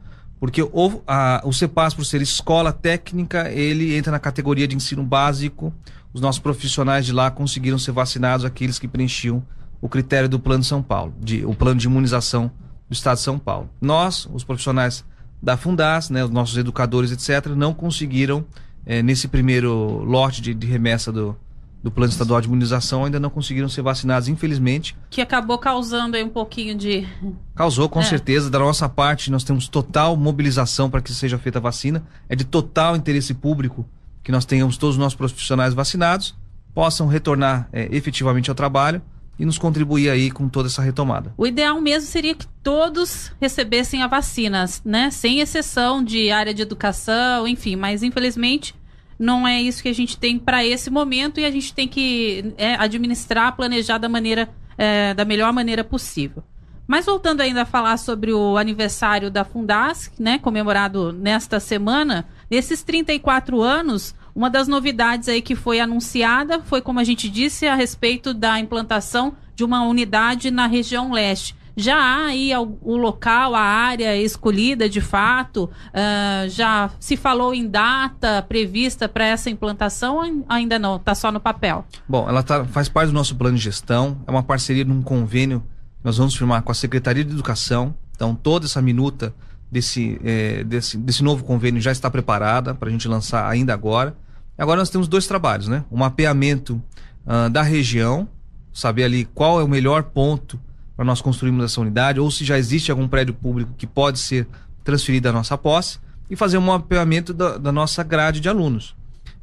porque 0.41 0.63
o, 0.63 1.03
a, 1.07 1.43
o 1.45 1.53
CEPAS, 1.53 1.93
por 1.93 2.07
ser 2.07 2.23
escola 2.23 2.73
técnica, 2.73 3.51
ele 3.51 3.95
entra 3.95 4.11
na 4.11 4.19
categoria 4.19 4.67
de 4.67 4.75
ensino 4.75 5.03
básico. 5.03 5.71
Os 6.15 6.23
nossos 6.23 6.41
profissionais 6.41 7.05
de 7.05 7.13
lá 7.13 7.31
conseguiram 7.31 7.79
ser 7.79 7.93
vacinados, 7.93 8.47
aqueles 8.47 8.79
que 8.79 8.89
preenchiam 8.89 9.43
o 9.79 9.87
critério 9.87 10.31
do 10.31 10.41
Plano 10.41 10.63
de 10.63 10.69
São 10.69 10.83
Paulo, 10.83 11.13
de, 11.21 11.45
o 11.45 11.55
plano 11.55 11.79
de 11.79 11.87
imunização 11.87 12.51
do 12.89 12.95
Estado 12.95 13.19
de 13.19 13.23
São 13.23 13.39
Paulo. 13.39 13.69
Nós, 13.83 14.27
os 14.33 14.45
profissionais 14.45 15.05
da 15.43 15.59
Fundas, 15.59 16.09
né, 16.09 16.25
os 16.25 16.31
nossos 16.31 16.57
educadores, 16.57 17.13
etc., 17.13 17.53
não 17.55 17.75
conseguiram, 17.75 18.47
é, 18.87 19.03
nesse 19.03 19.29
primeiro 19.29 20.03
lote 20.05 20.41
de, 20.41 20.55
de 20.55 20.67
remessa 20.67 21.13
do, 21.13 21.37
do 21.83 21.91
Plano 21.91 22.13
Estadual 22.13 22.41
de 22.41 22.47
Imunização, 22.47 23.05
ainda 23.05 23.19
não 23.19 23.29
conseguiram 23.29 23.69
ser 23.69 23.83
vacinados, 23.83 24.29
infelizmente. 24.29 24.97
Que 25.11 25.21
acabou 25.21 25.59
causando 25.59 26.17
aí 26.17 26.23
um 26.23 26.29
pouquinho 26.29 26.77
de. 26.77 27.07
Causou, 27.55 27.89
com 27.89 28.01
é. 28.01 28.05
certeza. 28.05 28.49
Da 28.49 28.59
nossa 28.59 28.89
parte, 28.89 29.31
nós 29.31 29.43
temos 29.43 29.67
total 29.67 30.17
mobilização 30.17 30.89
para 30.89 31.03
que 31.03 31.13
seja 31.13 31.39
feita 31.39 31.59
a 31.59 31.63
vacina. 31.63 32.05
É 32.29 32.37
de 32.37 32.45
total 32.45 32.95
interesse 32.95 33.35
público 33.35 33.85
que 34.23 34.31
nós 34.31 34.45
tenhamos 34.45 34.77
todos 34.77 34.95
os 34.95 35.01
nossos 35.01 35.17
profissionais 35.17 35.75
vacinados, 35.75 36.35
possam 36.73 37.09
retornar 37.09 37.69
é, 37.73 37.89
efetivamente 37.91 38.49
ao 38.49 38.55
trabalho 38.55 39.03
e 39.39 39.45
nos 39.45 39.59
contribuir 39.59 40.09
aí 40.09 40.31
com 40.31 40.49
toda 40.49 40.69
essa 40.69 40.83
retomada. 40.83 41.35
O 41.37 41.47
ideal 41.47 41.81
mesmo 41.81 42.09
seria 42.09 42.35
que 42.35 42.47
todos 42.63 43.33
recebessem 43.41 44.03
a 44.03 44.07
vacina, 44.07 44.65
né? 44.85 45.11
Sem 45.11 45.41
exceção 45.41 46.05
de 46.05 46.31
área 46.31 46.55
de 46.55 46.63
educação, 46.63 47.49
enfim, 47.49 47.75
mas 47.75 48.05
infelizmente 48.05 48.75
não 49.19 49.47
é 49.47 49.61
isso 49.61 49.83
que 49.83 49.89
a 49.89 49.95
gente 49.95 50.17
tem 50.17 50.39
para 50.39 50.65
esse 50.65 50.91
momento 50.91 51.39
e 51.41 51.45
a 51.45 51.51
gente 51.51 51.73
tem 51.73 51.87
que 51.87 52.55
é, 52.57 52.75
administrar, 52.75 53.55
planejar 53.57 53.99
da 53.99 54.09
maneira 54.09 54.49
é, 54.77 55.15
da 55.15 55.25
melhor 55.25 55.53
maneira 55.53 55.85
possível. 55.85 56.43
Mas 56.87 57.07
voltando 57.07 57.41
ainda 57.41 57.63
a 57.63 57.67
falar 57.67 57.97
sobre 57.97 58.33
o 58.33 58.57
aniversário 58.57 59.31
da 59.31 59.45
Fundasc, 59.45 60.13
né, 60.19 60.39
comemorado 60.39 61.13
nesta 61.13 61.61
semana, 61.61 62.27
nesses 62.51 62.83
34 62.83 63.63
anos, 63.63 64.15
uma 64.35 64.51
das 64.51 64.67
novidades 64.67 65.29
aí 65.29 65.41
que 65.41 65.55
foi 65.55 65.79
anunciada 65.79 66.61
foi, 66.61 66.81
como 66.81 66.99
a 66.99 67.05
gente 67.05 67.29
disse, 67.29 67.67
a 67.67 67.75
respeito 67.75 68.35
da 68.35 68.59
implantação 68.59 69.35
de 69.55 69.65
uma 69.65 69.83
unidade 69.85 70.51
na 70.51 70.67
região 70.67 71.13
leste. 71.13 71.55
Já 71.77 71.97
há 71.97 72.27
aí 72.27 72.51
o 72.57 72.97
local, 72.97 73.55
a 73.55 73.61
área 73.61 74.17
escolhida 74.17 74.89
de 74.89 75.01
fato? 75.01 75.65
Uh, 75.65 76.49
já 76.49 76.91
se 77.01 77.17
falou 77.17 77.55
em 77.55 77.67
data 77.67 78.43
prevista 78.43 79.09
para 79.09 79.25
essa 79.27 79.49
implantação 79.49 80.17
ou 80.17 80.45
ainda 80.49 80.79
não? 80.79 80.97
Está 80.97 81.15
só 81.15 81.33
no 81.33 81.41
papel? 81.41 81.85
Bom, 82.09 82.29
ela 82.29 82.43
tá, 82.43 82.65
faz 82.65 82.89
parte 82.89 83.09
do 83.09 83.15
nosso 83.15 83.37
plano 83.37 83.57
de 83.57 83.63
gestão, 83.63 84.19
é 84.27 84.31
uma 84.31 84.43
parceria 84.43 84.85
num 84.85 85.03
convênio 85.03 85.61
que 85.61 86.05
nós 86.05 86.19
vamos 86.19 86.35
firmar 86.35 86.63
com 86.63 86.73
a 86.73 86.75
Secretaria 86.75 87.25
de 87.25 87.33
Educação. 87.33 87.95
Então, 88.15 88.35
toda 88.35 88.67
essa 88.67 88.83
minuta 88.83 89.35
desse, 89.71 90.21
é, 90.23 90.63
desse, 90.65 90.99
desse 90.99 91.25
novo 91.25 91.45
convênio 91.45 91.81
já 91.81 91.91
está 91.91 92.11
preparada 92.11 92.75
para 92.75 92.89
a 92.89 92.93
gente 92.93 93.09
lançar 93.09 93.49
ainda 93.49 93.73
agora. 93.73 94.15
Agora 94.59 94.79
nós 94.79 94.91
temos 94.91 95.09
dois 95.09 95.27
trabalhos, 95.27 95.67
né? 95.67 95.85
O 95.91 95.97
mapeamento 95.97 96.81
uh, 97.27 97.49
da 97.49 97.63
região, 97.63 98.29
saber 98.73 99.05
ali 99.05 99.25
qual 99.25 99.59
é 99.59 99.65
o 99.65 99.69
melhor 99.69 100.03
ponto 100.05 100.61
para 101.03 101.07
nós 101.09 101.21
construirmos 101.21 101.65
essa 101.65 101.81
unidade, 101.81 102.21
ou 102.21 102.31
se 102.31 102.45
já 102.45 102.57
existe 102.57 102.89
algum 102.93 103.09
prédio 103.09 103.35
público 103.35 103.73
que 103.77 103.89
pode 103.89 104.21
ser 104.21 104.47
transferido 104.85 105.29
à 105.29 105.33
nossa 105.33 105.59
posse, 105.59 105.99
e 106.31 106.37
fazer 106.37 106.59
um 106.59 106.61
mapeamento 106.61 107.35
da, 107.35 107.59
da 107.59 107.73
nossa 107.73 108.05
grade 108.05 108.39
de 108.39 108.49
alunos. 108.49 108.95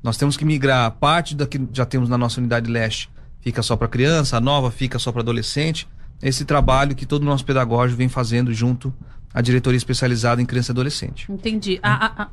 Nós 0.02 0.16
temos 0.16 0.38
que 0.38 0.46
migrar 0.46 0.86
a 0.86 0.90
parte 0.90 1.36
da 1.36 1.46
que 1.46 1.60
já 1.74 1.86
temos 1.86 2.08
na 2.08 2.18
nossa 2.18 2.40
unidade 2.40 2.72
leste, 2.72 3.10
fica 3.42 3.62
só 3.62 3.76
para 3.76 3.90
criança, 3.90 4.38
a 4.38 4.40
nova 4.40 4.72
fica 4.72 4.98
só 4.98 5.12
para 5.12 5.20
adolescente. 5.22 5.86
Esse 6.24 6.46
trabalho 6.46 6.96
que 6.96 7.06
todo 7.06 7.24
o 7.24 7.26
nosso 7.26 7.44
pedagógico 7.44 7.98
vem 7.98 8.08
fazendo 8.08 8.54
junto 8.54 8.94
à 9.34 9.42
diretoria 9.42 9.78
especializada 9.78 10.42
em 10.42 10.46
criança 10.46 10.72
e 10.72 10.74
adolescente. 10.74 11.30
Entendi. 11.30 11.78
A, 11.84 12.06
a, 12.06 12.24
a... 12.24 12.28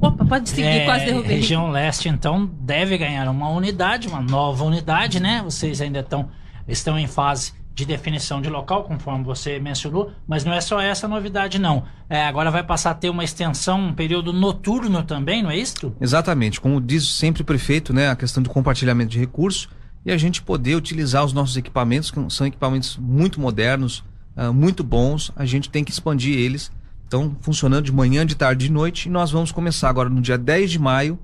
Opa, 0.00 0.24
pode 0.24 0.48
seguir, 0.48 0.62
é, 0.62 0.84
quase 0.84 1.06
derrubei. 1.06 1.38
Região 1.38 1.72
Leste, 1.72 2.08
então, 2.08 2.48
deve 2.60 2.96
ganhar 2.96 3.28
uma 3.28 3.48
unidade, 3.50 4.06
uma 4.06 4.20
nova 4.20 4.62
unidade, 4.62 5.18
né? 5.18 5.42
Vocês 5.42 5.80
ainda 5.80 5.98
estão, 5.98 6.30
estão 6.68 6.96
em 6.96 7.08
fase 7.08 7.58
de 7.74 7.84
definição 7.84 8.42
de 8.42 8.50
local, 8.50 8.84
conforme 8.84 9.24
você 9.24 9.58
mencionou, 9.58 10.12
mas 10.26 10.44
não 10.44 10.52
é 10.52 10.60
só 10.60 10.80
essa 10.80 11.08
novidade, 11.08 11.58
não. 11.58 11.84
É, 12.08 12.24
agora 12.24 12.50
vai 12.50 12.62
passar 12.62 12.90
a 12.90 12.94
ter 12.94 13.08
uma 13.08 13.24
extensão, 13.24 13.80
um 13.80 13.94
período 13.94 14.32
noturno 14.32 15.02
também, 15.02 15.42
não 15.42 15.50
é 15.50 15.56
isso? 15.56 15.94
Exatamente. 16.00 16.60
Como 16.60 16.80
diz 16.80 17.08
sempre 17.08 17.42
o 17.42 17.44
prefeito, 17.44 17.92
né? 17.92 18.10
A 18.10 18.16
questão 18.16 18.42
do 18.42 18.50
compartilhamento 18.50 19.10
de 19.10 19.18
recursos 19.18 19.68
e 20.04 20.10
a 20.10 20.16
gente 20.16 20.42
poder 20.42 20.74
utilizar 20.74 21.24
os 21.24 21.32
nossos 21.32 21.56
equipamentos, 21.56 22.10
que 22.10 22.18
são 22.30 22.46
equipamentos 22.46 22.96
muito 22.96 23.40
modernos, 23.40 24.04
uh, 24.36 24.52
muito 24.52 24.82
bons, 24.82 25.30
a 25.36 25.44
gente 25.44 25.70
tem 25.70 25.84
que 25.84 25.90
expandir 25.90 26.38
eles 26.38 26.70
então, 27.10 27.36
funcionando 27.40 27.86
de 27.86 27.92
manhã, 27.92 28.24
de 28.24 28.36
tarde 28.36 28.66
e 28.66 28.68
de 28.68 28.72
noite. 28.72 29.08
E 29.08 29.10
nós 29.10 29.32
vamos 29.32 29.50
começar 29.50 29.88
agora 29.88 30.08
no 30.08 30.20
dia 30.20 30.38
10 30.38 30.70
de 30.70 30.78
maio 30.78 31.18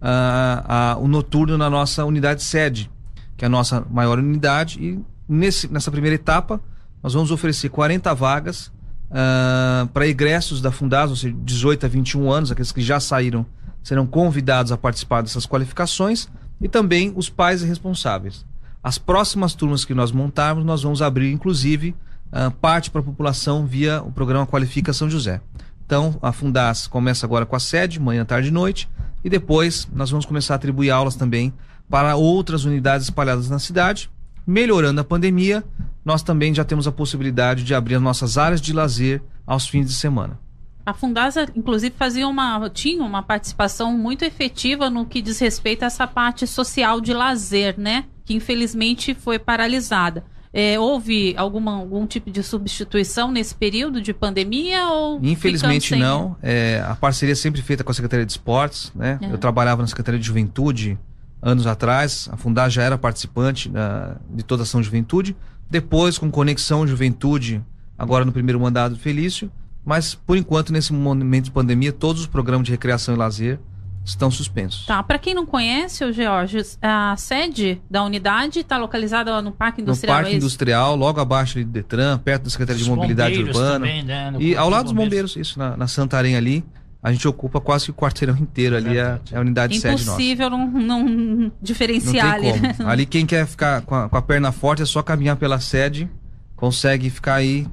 uh, 0.00 1.00
uh, 1.00 1.02
o 1.02 1.08
noturno 1.08 1.58
na 1.58 1.68
nossa 1.68 2.04
unidade 2.04 2.44
sede, 2.44 2.88
que 3.36 3.44
é 3.44 3.46
a 3.46 3.48
nossa 3.48 3.84
maior 3.90 4.20
unidade. 4.20 4.78
E 4.80 5.00
nesse, 5.32 5.68
nessa 5.68 5.90
primeira 5.90 6.14
etapa, 6.14 6.60
nós 7.02 7.14
vamos 7.14 7.30
oferecer 7.30 7.68
40 7.68 8.14
vagas 8.14 8.66
uh, 9.10 9.86
para 9.92 10.06
egressos 10.06 10.60
da 10.60 10.70
Fundas, 10.70 11.10
ou 11.10 11.16
seja, 11.16 11.34
18 11.42 11.86
a 11.86 11.88
21 11.88 12.30
anos, 12.30 12.52
aqueles 12.52 12.70
que 12.70 12.82
já 12.82 13.00
saíram 13.00 13.44
serão 13.82 14.06
convidados 14.06 14.70
a 14.70 14.76
participar 14.76 15.22
dessas 15.22 15.46
qualificações 15.46 16.28
e 16.60 16.68
também 16.68 17.12
os 17.16 17.28
pais 17.28 17.62
responsáveis. 17.62 18.44
As 18.82 18.98
próximas 18.98 19.54
turmas 19.54 19.84
que 19.84 19.94
nós 19.94 20.12
montarmos, 20.12 20.64
nós 20.64 20.82
vamos 20.82 21.02
abrir, 21.02 21.32
inclusive, 21.32 21.94
uh, 22.32 22.50
parte 22.50 22.90
para 22.90 23.00
a 23.00 23.04
população 23.04 23.66
via 23.66 24.02
o 24.02 24.12
programa 24.12 24.46
Qualifica 24.46 24.92
São 24.92 25.10
José. 25.10 25.40
Então, 25.84 26.16
a 26.22 26.32
Fundas 26.32 26.86
começa 26.86 27.26
agora 27.26 27.44
com 27.44 27.56
a 27.56 27.60
sede, 27.60 28.00
manhã, 28.00 28.24
tarde 28.24 28.48
e 28.48 28.52
noite, 28.52 28.88
e 29.24 29.28
depois 29.28 29.88
nós 29.92 30.10
vamos 30.10 30.24
começar 30.24 30.54
a 30.54 30.56
atribuir 30.56 30.90
aulas 30.90 31.16
também 31.16 31.52
para 31.88 32.16
outras 32.16 32.64
unidades 32.64 33.06
espalhadas 33.06 33.50
na 33.50 33.58
cidade. 33.58 34.10
Melhorando 34.46 35.00
a 35.00 35.04
pandemia, 35.04 35.64
nós 36.04 36.22
também 36.22 36.54
já 36.54 36.64
temos 36.64 36.86
a 36.86 36.92
possibilidade 36.92 37.64
de 37.64 37.74
abrir 37.74 37.94
as 37.94 38.02
nossas 38.02 38.36
áreas 38.36 38.60
de 38.60 38.72
lazer 38.72 39.22
aos 39.46 39.68
fins 39.68 39.86
de 39.86 39.94
semana. 39.94 40.38
A 40.84 40.92
Fundasa, 40.92 41.46
inclusive, 41.54 41.94
fazia 41.96 42.26
uma, 42.26 42.68
tinha 42.68 43.04
uma 43.04 43.22
participação 43.22 43.96
muito 43.96 44.24
efetiva 44.24 44.90
no 44.90 45.06
que 45.06 45.22
diz 45.22 45.38
respeito 45.38 45.84
a 45.84 45.86
essa 45.86 46.08
parte 46.08 46.44
social 46.46 47.00
de 47.00 47.12
lazer, 47.12 47.78
né? 47.78 48.04
Que 48.24 48.34
infelizmente 48.34 49.14
foi 49.14 49.38
paralisada. 49.38 50.24
É, 50.52 50.78
houve 50.78 51.34
alguma, 51.36 51.76
algum 51.76 52.06
tipo 52.06 52.30
de 52.30 52.42
substituição 52.42 53.30
nesse 53.30 53.54
período 53.54 54.02
de 54.02 54.12
pandemia 54.12 54.86
ou 54.88 55.18
infelizmente 55.22 55.96
não 55.96 56.36
é, 56.42 56.84
a 56.86 56.94
parceria 56.94 57.32
é 57.32 57.34
sempre 57.34 57.62
feita 57.62 57.82
com 57.82 57.90
a 57.90 57.94
secretaria 57.94 58.26
de 58.26 58.32
esportes 58.32 58.92
né 58.94 59.18
é. 59.22 59.32
eu 59.32 59.38
trabalhava 59.38 59.80
na 59.80 59.88
secretaria 59.88 60.20
de 60.20 60.26
juventude 60.26 60.98
anos 61.42 61.66
atrás 61.66 62.28
a 62.32 62.36
Fundar 62.36 62.70
já 62.70 62.82
era 62.82 62.96
participante 62.96 63.68
uh, 63.68 64.18
de 64.34 64.42
toda 64.42 64.62
a 64.62 64.64
ação 64.64 64.80
de 64.80 64.86
juventude 64.86 65.36
depois 65.68 66.16
com 66.16 66.30
conexão 66.30 66.86
juventude 66.86 67.62
agora 67.98 68.24
no 68.24 68.32
primeiro 68.32 68.60
mandato 68.60 68.94
do 68.94 68.98
Felício 68.98 69.50
mas 69.84 70.14
por 70.14 70.36
enquanto 70.36 70.72
nesse 70.72 70.92
momento 70.92 71.46
de 71.46 71.50
pandemia 71.50 71.92
todos 71.92 72.22
os 72.22 72.26
programas 72.28 72.66
de 72.66 72.70
recreação 72.70 73.14
e 73.14 73.18
lazer 73.18 73.58
estão 74.04 74.30
suspensos. 74.30 74.86
Tá, 74.86 75.02
para 75.02 75.18
quem 75.18 75.34
não 75.34 75.46
conhece, 75.46 76.04
o 76.04 76.12
Georges, 76.12 76.78
a 76.82 77.14
sede 77.16 77.80
da 77.88 78.02
unidade 78.02 78.60
está 78.60 78.76
localizada 78.76 79.40
no 79.40 79.52
Parque 79.52 79.80
Industrial. 79.80 80.16
No 80.16 80.22
Parque 80.22 80.34
é 80.34 80.36
Industrial, 80.36 80.96
logo 80.96 81.20
abaixo 81.20 81.58
de 81.58 81.64
Detran, 81.64 82.18
perto 82.18 82.44
da 82.44 82.50
Secretaria 82.50 82.82
de 82.82 82.88
Mobilidade 82.88 83.40
Urbana. 83.42 83.86
Também, 83.86 84.02
né? 84.02 84.32
E 84.38 84.56
ao 84.56 84.68
lado 84.68 84.84
dos 84.84 84.92
bombeiros, 84.92 85.36
isso, 85.36 85.58
na, 85.58 85.76
na 85.76 85.86
Santarém 85.86 86.36
ali. 86.36 86.64
A 87.02 87.10
gente 87.10 87.26
ocupa 87.26 87.60
quase 87.60 87.86
que 87.86 87.90
o 87.90 87.94
quarteirão 87.94 88.36
inteiro 88.36 88.76
ali, 88.76 88.96
é, 88.96 89.02
a, 89.02 89.20
a 89.34 89.40
unidade 89.40 89.76
Impossível 89.76 89.98
sede 89.98 90.06
nossa. 90.06 90.22
Impossível 90.22 90.50
não, 90.50 90.68
não 90.68 91.52
diferenciar 91.60 92.26
não 92.26 92.34
ali. 92.34 92.60
Né? 92.60 92.76
Ali 92.86 93.06
quem 93.06 93.26
quer 93.26 93.46
ficar 93.46 93.82
com 93.82 93.94
a, 93.94 94.08
com 94.08 94.16
a 94.16 94.22
perna 94.22 94.52
forte 94.52 94.82
é 94.82 94.86
só 94.86 95.02
caminhar 95.02 95.36
pela 95.36 95.58
sede, 95.58 96.08
consegue 96.54 97.10
ficar 97.10 97.34
aí 97.34 97.66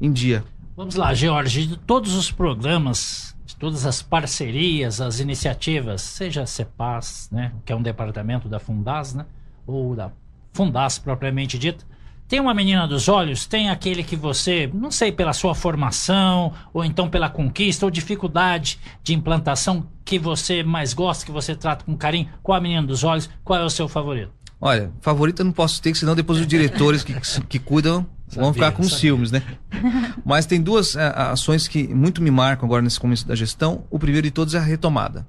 em 0.00 0.10
dia. 0.10 0.42
Vamos 0.76 0.96
lá, 0.96 1.14
Jorge, 1.14 1.68
de 1.68 1.76
todos 1.76 2.14
os 2.14 2.32
programas 2.32 3.34
de 3.46 3.56
todas 3.56 3.86
as 3.86 4.02
parcerias, 4.02 5.00
as 5.00 5.20
iniciativas, 5.20 6.02
seja 6.02 6.42
a 6.42 6.46
CEPAS, 6.46 7.28
né, 7.30 7.52
que 7.64 7.72
é 7.72 7.76
um 7.76 7.82
departamento 7.82 8.48
da 8.48 8.58
Fundas, 8.58 9.14
né, 9.14 9.26
ou 9.66 9.94
da 9.94 10.10
Fundas 10.52 10.98
propriamente 10.98 11.58
dita, 11.58 11.84
tem 12.28 12.40
uma 12.40 12.54
menina 12.54 12.86
dos 12.86 13.08
olhos, 13.08 13.46
tem 13.46 13.70
aquele 13.70 14.02
que 14.02 14.16
você, 14.16 14.70
não 14.72 14.90
sei, 14.90 15.12
pela 15.12 15.32
sua 15.32 15.54
formação, 15.54 16.52
ou 16.72 16.84
então 16.84 17.08
pela 17.08 17.28
conquista, 17.28 17.84
ou 17.84 17.90
dificuldade 17.90 18.78
de 19.02 19.14
implantação, 19.14 19.86
que 20.04 20.18
você 20.18 20.62
mais 20.62 20.92
gosta, 20.94 21.24
que 21.24 21.32
você 21.32 21.54
trata 21.54 21.84
com 21.84 21.96
carinho. 21.96 22.28
Qual 22.42 22.56
a 22.56 22.60
menina 22.60 22.86
dos 22.86 23.04
olhos? 23.04 23.28
Qual 23.42 23.58
é 23.58 23.64
o 23.64 23.70
seu 23.70 23.88
favorito? 23.88 24.32
Olha, 24.60 24.90
favorito 25.00 25.40
eu 25.40 25.44
não 25.44 25.52
posso 25.52 25.80
ter, 25.82 25.94
senão 25.94 26.14
depois 26.14 26.38
os 26.38 26.46
diretores 26.46 27.04
que, 27.04 27.14
que 27.42 27.58
cuidam 27.58 28.06
Vamos 28.34 28.54
ficar 28.54 28.72
com 28.72 28.82
sabia. 28.82 28.98
ciúmes, 28.98 29.30
né? 29.30 29.42
Mas 30.24 30.46
tem 30.46 30.60
duas 30.60 30.96
é, 30.96 31.12
ações 31.16 31.68
que 31.68 31.86
muito 31.88 32.22
me 32.22 32.30
marcam 32.30 32.66
agora 32.66 32.82
nesse 32.82 32.98
começo 32.98 33.26
da 33.26 33.34
gestão. 33.34 33.84
O 33.90 33.98
primeiro 33.98 34.26
de 34.26 34.30
todos 34.30 34.54
é 34.54 34.58
a 34.58 34.62
retomada. 34.62 35.26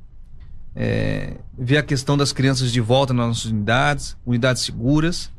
É, 0.75 1.37
ver 1.57 1.77
a 1.77 1.83
questão 1.83 2.17
das 2.17 2.33
crianças 2.33 2.71
de 2.71 2.81
volta 2.81 3.13
nas 3.13 3.27
nossas 3.27 3.45
unidades, 3.45 4.17
unidades 4.25 4.63
seguras. 4.63 5.31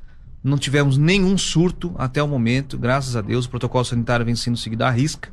Não 0.46 0.56
tivemos 0.56 0.96
nenhum 0.96 1.36
surto 1.36 1.92
até 1.98 2.22
o 2.22 2.28
momento, 2.28 2.78
graças 2.78 3.16
a 3.16 3.20
Deus. 3.20 3.46
O 3.46 3.50
protocolo 3.50 3.84
sanitário 3.84 4.24
vem 4.24 4.36
sendo 4.36 4.56
seguido 4.56 4.84
à 4.84 4.90
risca. 4.90 5.30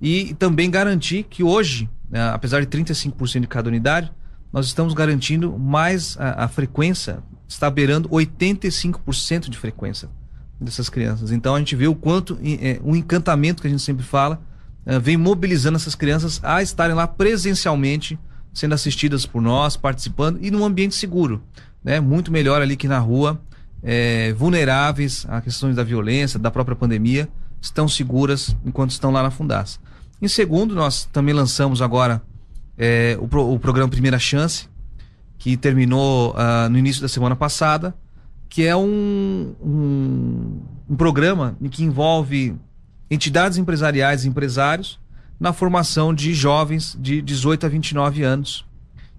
E 0.00 0.32
também 0.38 0.70
garantir 0.70 1.24
que 1.24 1.42
hoje, 1.42 1.90
né, 2.08 2.30
apesar 2.30 2.60
de 2.60 2.66
35% 2.66 3.40
de 3.40 3.46
cada 3.46 3.68
unidade, 3.68 4.10
nós 4.50 4.64
estamos 4.64 4.94
garantindo 4.94 5.58
mais 5.58 6.16
a, 6.18 6.44
a 6.44 6.48
frequência, 6.48 7.22
está 7.46 7.68
beirando 7.68 8.08
85% 8.08 9.50
de 9.50 9.58
frequência 9.58 10.08
dessas 10.58 10.88
crianças. 10.88 11.32
Então 11.32 11.54
a 11.54 11.58
gente 11.58 11.76
vê 11.76 11.86
o 11.86 11.94
quanto 11.94 12.38
é, 12.42 12.80
o 12.82 12.96
encantamento 12.96 13.60
que 13.60 13.68
a 13.68 13.70
gente 13.70 13.82
sempre 13.82 14.06
fala 14.06 14.40
é, 14.86 14.98
vem 14.98 15.18
mobilizando 15.18 15.76
essas 15.76 15.94
crianças 15.94 16.40
a 16.42 16.62
estarem 16.62 16.96
lá 16.96 17.06
presencialmente, 17.06 18.18
sendo 18.54 18.74
assistidas 18.74 19.26
por 19.26 19.42
nós, 19.42 19.76
participando 19.76 20.38
e 20.40 20.50
num 20.50 20.64
ambiente 20.64 20.94
seguro, 20.94 21.42
né? 21.84 22.00
Muito 22.00 22.32
melhor 22.32 22.62
ali 22.62 22.74
que 22.74 22.88
na 22.88 22.98
rua, 22.98 23.38
é, 23.82 24.32
vulneráveis 24.34 25.26
a 25.28 25.40
questões 25.40 25.76
da 25.76 25.82
violência, 25.82 26.38
da 26.38 26.50
própria 26.50 26.76
pandemia, 26.76 27.28
estão 27.60 27.88
seguras 27.88 28.56
enquanto 28.64 28.90
estão 28.90 29.10
lá 29.10 29.22
na 29.22 29.30
Fundaça. 29.30 29.78
Em 30.20 30.28
segundo, 30.28 30.74
nós 30.74 31.04
também 31.06 31.34
lançamos 31.34 31.80
agora 31.80 32.22
é, 32.76 33.16
o, 33.20 33.28
pro, 33.28 33.52
o, 33.52 33.58
programa 33.58 33.88
Primeira 33.90 34.18
Chance, 34.18 34.68
que 35.38 35.56
terminou 35.56 36.32
uh, 36.32 36.68
no 36.68 36.76
início 36.78 37.00
da 37.00 37.08
semana 37.08 37.34
passada, 37.34 37.94
que 38.48 38.66
é 38.66 38.76
um, 38.76 39.54
um, 39.62 40.60
um 40.90 40.96
programa 40.96 41.56
que 41.70 41.82
envolve 41.82 42.54
entidades 43.10 43.56
empresariais 43.56 44.24
e 44.24 44.28
empresários 44.28 44.98
na 45.38 45.52
formação 45.52 46.12
de 46.12 46.34
jovens 46.34 46.96
de 47.00 47.22
18 47.22 47.64
a 47.64 47.68
29 47.68 48.22
anos. 48.22 48.66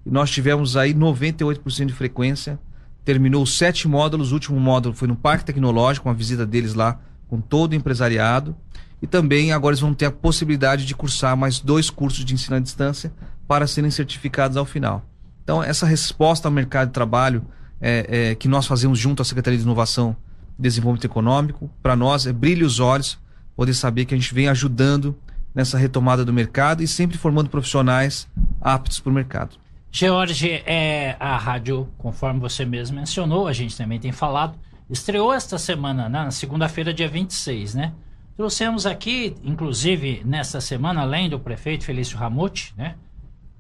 E 0.06 0.12
nós 0.12 0.30
tivemos 0.30 0.78
aí 0.78 0.94
98% 0.94 1.86
de 1.88 1.94
frequência. 1.94 2.60
Terminou 3.04 3.46
sete 3.46 3.88
módulos. 3.88 4.32
O 4.32 4.36
último 4.36 4.60
módulo 4.60 4.96
foi 4.96 5.08
no 5.08 5.16
Parque 5.16 5.46
Tecnológico, 5.46 6.08
uma 6.08 6.16
visita 6.16 6.46
deles 6.46 6.74
lá 6.74 7.00
com 7.28 7.40
todo 7.40 7.74
o 7.74 7.76
empresariado. 7.76 8.56
E 9.02 9.08
também 9.08 9.52
agora 9.52 9.74
eles 9.74 9.80
vão 9.80 9.94
ter 9.94 10.06
a 10.06 10.12
possibilidade 10.12 10.86
de 10.86 10.94
cursar 10.94 11.36
mais 11.36 11.60
dois 11.60 11.90
cursos 11.90 12.24
de 12.24 12.34
ensino 12.34 12.58
à 12.58 12.60
distância 12.60 13.12
para 13.48 13.66
serem 13.66 13.90
certificados 13.90 14.58
ao 14.58 14.66
final. 14.66 15.04
Então, 15.44 15.64
essa 15.64 15.86
resposta 15.86 16.48
ao 16.48 16.52
mercado 16.52 16.90
de 16.90 16.94
trabalho 16.94 17.44
é, 17.82 18.30
é, 18.30 18.36
que 18.36 18.48
nós 18.48 18.68
fazemos 18.68 19.00
junto 19.00 19.22
à 19.22 19.26
Secretaria 19.26 19.58
de 19.58 19.64
Inovação 19.66 20.16
e 20.58 20.62
Desenvolvimento 20.62 21.06
Econômico, 21.06 21.70
para 21.82 21.96
nós 21.96 22.28
é 22.28 22.32
brilho 22.32 22.66
os 22.66 22.80
olhos 22.80 23.18
poder 23.56 23.74
saber 23.74 24.06
que 24.06 24.14
a 24.14 24.18
gente 24.18 24.34
vem 24.34 24.48
ajudando 24.48 25.18
nessa 25.54 25.78
retomada 25.78 26.24
do 26.24 26.32
mercado 26.32 26.82
e 26.82 26.88
sempre 26.88 27.18
formando 27.18 27.50
profissionais 27.50 28.28
aptos 28.62 29.00
para 29.00 29.10
o 29.10 29.14
mercado. 29.14 29.58
George, 29.92 30.50
é, 30.66 31.18
a 31.20 31.36
rádio, 31.36 31.90
conforme 31.98 32.40
você 32.40 32.64
mesmo 32.64 32.96
mencionou, 32.96 33.46
a 33.46 33.54
gente 33.54 33.76
também 33.76 34.00
tem 34.00 34.14
falado, 34.14 34.58
estreou 34.90 35.34
esta 35.34 35.58
semana, 35.58 36.08
né, 36.08 36.24
na 36.24 36.32
segunda-feira, 36.32 36.94
dia 36.94 37.10
26, 37.10 37.76
né? 37.76 37.92
Trouxemos 38.38 38.86
aqui, 38.86 39.36
inclusive, 39.44 40.22
nesta 40.26 40.62
semana, 40.62 41.02
além 41.02 41.30
do 41.30 41.38
prefeito 41.38 41.84
Felício 41.84 42.18
Ramute, 42.18 42.74
né? 42.78 42.96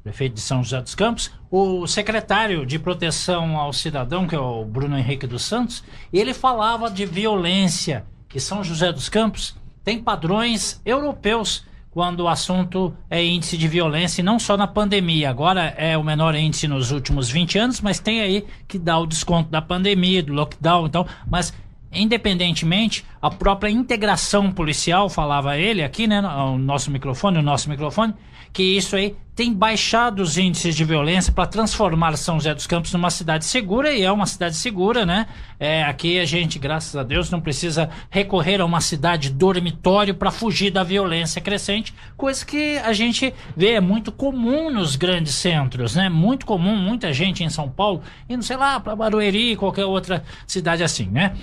Prefeito 0.01 0.35
de 0.35 0.41
São 0.41 0.63
José 0.63 0.81
dos 0.81 0.95
Campos, 0.95 1.31
o 1.51 1.85
secretário 1.85 2.65
de 2.65 2.79
Proteção 2.79 3.57
ao 3.57 3.73
Cidadão, 3.73 4.25
que 4.25 4.33
é 4.33 4.39
o 4.39 4.63
Bruno 4.63 4.97
Henrique 4.97 5.27
dos 5.27 5.43
Santos, 5.43 5.83
ele 6.11 6.33
falava 6.33 6.89
de 6.89 7.05
violência, 7.05 8.05
que 8.27 8.39
São 8.39 8.63
José 8.63 8.91
dos 8.91 9.09
Campos 9.09 9.55
tem 9.83 10.01
padrões 10.01 10.81
europeus 10.85 11.65
quando 11.91 12.21
o 12.21 12.27
assunto 12.27 12.93
é 13.09 13.23
índice 13.23 13.57
de 13.57 13.67
violência, 13.67 14.21
e 14.21 14.23
não 14.23 14.39
só 14.39 14.55
na 14.55 14.65
pandemia. 14.65 15.29
Agora 15.29 15.73
é 15.77 15.97
o 15.97 16.03
menor 16.03 16.33
índice 16.35 16.67
nos 16.67 16.91
últimos 16.91 17.29
20 17.29 17.59
anos, 17.59 17.81
mas 17.81 17.99
tem 17.99 18.21
aí 18.21 18.45
que 18.67 18.79
dá 18.79 18.97
o 18.97 19.05
desconto 19.05 19.51
da 19.51 19.61
pandemia, 19.61 20.23
do 20.23 20.33
lockdown, 20.33 20.87
então, 20.87 21.05
mas 21.29 21.53
independentemente, 21.93 23.05
a 23.21 23.29
própria 23.29 23.69
integração 23.69 24.49
policial, 24.49 25.09
falava 25.09 25.57
ele 25.57 25.83
aqui, 25.83 26.07
né, 26.07 26.21
o 26.21 26.57
nosso 26.57 26.89
microfone, 26.89 27.37
o 27.37 27.41
nosso 27.41 27.69
microfone, 27.69 28.13
que 28.53 28.63
isso 28.63 28.95
aí 28.95 29.15
tem 29.35 29.53
baixado 29.53 30.21
os 30.21 30.37
índices 30.37 30.75
de 30.75 30.83
violência 30.83 31.31
para 31.31 31.45
transformar 31.45 32.17
São 32.17 32.35
José 32.35 32.53
dos 32.53 32.67
Campos 32.67 32.91
numa 32.91 33.09
cidade 33.09 33.45
segura 33.45 33.93
e 33.93 34.03
é 34.03 34.11
uma 34.11 34.25
cidade 34.25 34.55
segura, 34.55 35.05
né? 35.05 35.25
É, 35.57 35.83
aqui 35.83 36.19
a 36.19 36.25
gente, 36.25 36.59
graças 36.59 36.95
a 36.95 37.03
Deus, 37.03 37.29
não 37.29 37.39
precisa 37.39 37.89
recorrer 38.09 38.59
a 38.59 38.65
uma 38.65 38.81
cidade 38.81 39.29
dormitório 39.29 40.13
para 40.13 40.31
fugir 40.31 40.71
da 40.71 40.83
violência 40.83 41.41
crescente, 41.41 41.93
coisa 42.17 42.45
que 42.45 42.77
a 42.79 42.91
gente 42.91 43.33
vê 43.55 43.73
é 43.73 43.81
muito 43.81 44.11
comum 44.11 44.69
nos 44.69 44.95
grandes 44.95 45.35
centros, 45.35 45.95
né? 45.95 46.09
Muito 46.09 46.45
comum, 46.45 46.75
muita 46.75 47.13
gente 47.13 47.43
em 47.43 47.49
São 47.49 47.69
Paulo 47.69 48.01
indo, 48.27 48.43
sei 48.43 48.57
lá, 48.57 48.79
para 48.79 48.95
Barueri, 48.95 49.55
qualquer 49.55 49.85
outra 49.85 50.23
cidade 50.45 50.83
assim, 50.83 51.05
né? 51.05 51.33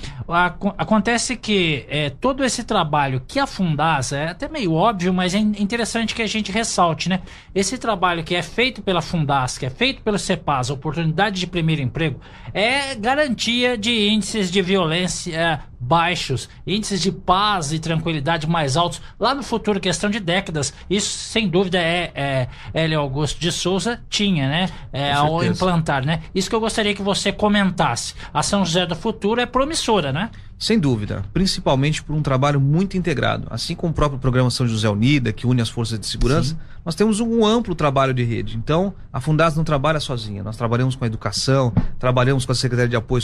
Acontece 0.77 1.37
que 1.37 1.87
é, 1.89 2.11
todo 2.11 2.45
esse 2.45 2.65
trabalho 2.65 3.23
que 3.27 3.39
a 3.39 3.47
Fundasa, 3.47 4.19
é 4.19 4.29
até 4.29 4.47
meio 4.49 4.75
óbvio, 4.75 5.15
mas 5.15 5.35
é 5.35 5.39
interessante 5.39 6.15
que 6.15 6.23
a 6.23 6.27
gente 6.27 6.53
ressalte, 6.53 7.09
né? 7.09 7.21
Esse 7.55 7.78
trabalho 7.79 8.25
que 8.25 8.35
é 8.35 8.43
feito 8.43 8.83
pela 8.83 9.01
Fundas, 9.01 9.59
que 9.59 9.67
é 9.67 9.71
feito 9.71 10.03
pelo 10.03 10.19
CEPAS, 10.19 10.71
oportunidade 10.71 11.41
de 11.41 11.47
primeiro 11.47 11.83
emprego, 11.83 12.21
é 12.53 12.95
garantia 12.95 13.77
de 13.77 14.09
índices 14.09 14.51
de 14.51 14.61
violência 14.63 15.63
baixos, 15.79 16.49
índices 16.67 17.01
de 17.01 17.13
paz 17.13 17.73
e 17.73 17.79
tranquilidade 17.79 18.49
mais 18.49 18.77
altos 18.77 19.01
lá 19.19 19.35
no 19.35 19.43
futuro, 19.43 19.81
questão 19.81 20.11
de 20.11 20.21
décadas. 20.21 20.73
Isso, 20.89 21.09
sem 21.09 21.49
dúvida, 21.49 21.79
é, 21.79 22.11
é 22.15 22.49
Hélio 22.75 23.01
Augusto 23.01 23.41
de 23.41 23.53
Souza 23.53 24.01
tinha, 24.09 24.49
né? 24.49 24.69
É, 24.93 25.13
ao 25.13 25.45
implantar, 25.45 26.05
né? 26.05 26.23
Isso 26.35 26.49
que 26.49 26.57
eu 26.57 26.61
gostaria 26.61 26.95
que 26.95 27.03
você 27.03 27.33
comentasse. 27.33 28.15
A 28.33 28.43
São 28.43 28.65
José 28.65 28.87
do 28.87 28.97
Futuro 28.97 29.41
é 29.41 29.47
promissora, 29.47 30.13
né? 30.13 30.31
Sem 30.59 30.77
dúvida, 30.77 31.25
principalmente 31.33 32.03
por 32.03 32.17
um 32.17 32.23
trabalho 32.23 32.61
muito 32.61 32.97
integrado. 32.97 33.47
Assim 33.49 33.77
como 33.77 33.93
o 33.93 33.95
próprio 33.95 34.19
programa 34.19 34.51
São 34.51 34.67
José 34.67 34.89
Unida, 34.89 35.33
que 35.33 35.47
une 35.47 35.63
as 35.63 35.69
forças 35.69 36.01
de 36.01 36.07
segurança, 36.07 36.51
Sim. 36.51 36.59
nós 36.85 36.97
temos 36.97 37.21
um 37.21 37.47
amplo 37.47 37.77
trabalho 37.77 38.13
de 38.13 38.25
rede. 38.25 38.57
Então, 38.57 38.93
a 39.13 39.21
Fundas 39.21 39.55
não 39.55 39.63
trabalha 39.63 40.01
sozinha. 40.01 40.43
Nós 40.43 40.57
trabalhamos 40.57 40.97
com 40.97 41.05
a 41.05 41.07
educação, 41.07 41.73
trabalhamos 41.97 42.45
com 42.45 42.51
a 42.51 42.57
Secretaria 42.57 42.91
de 42.91 42.97
Apoio 42.97 43.23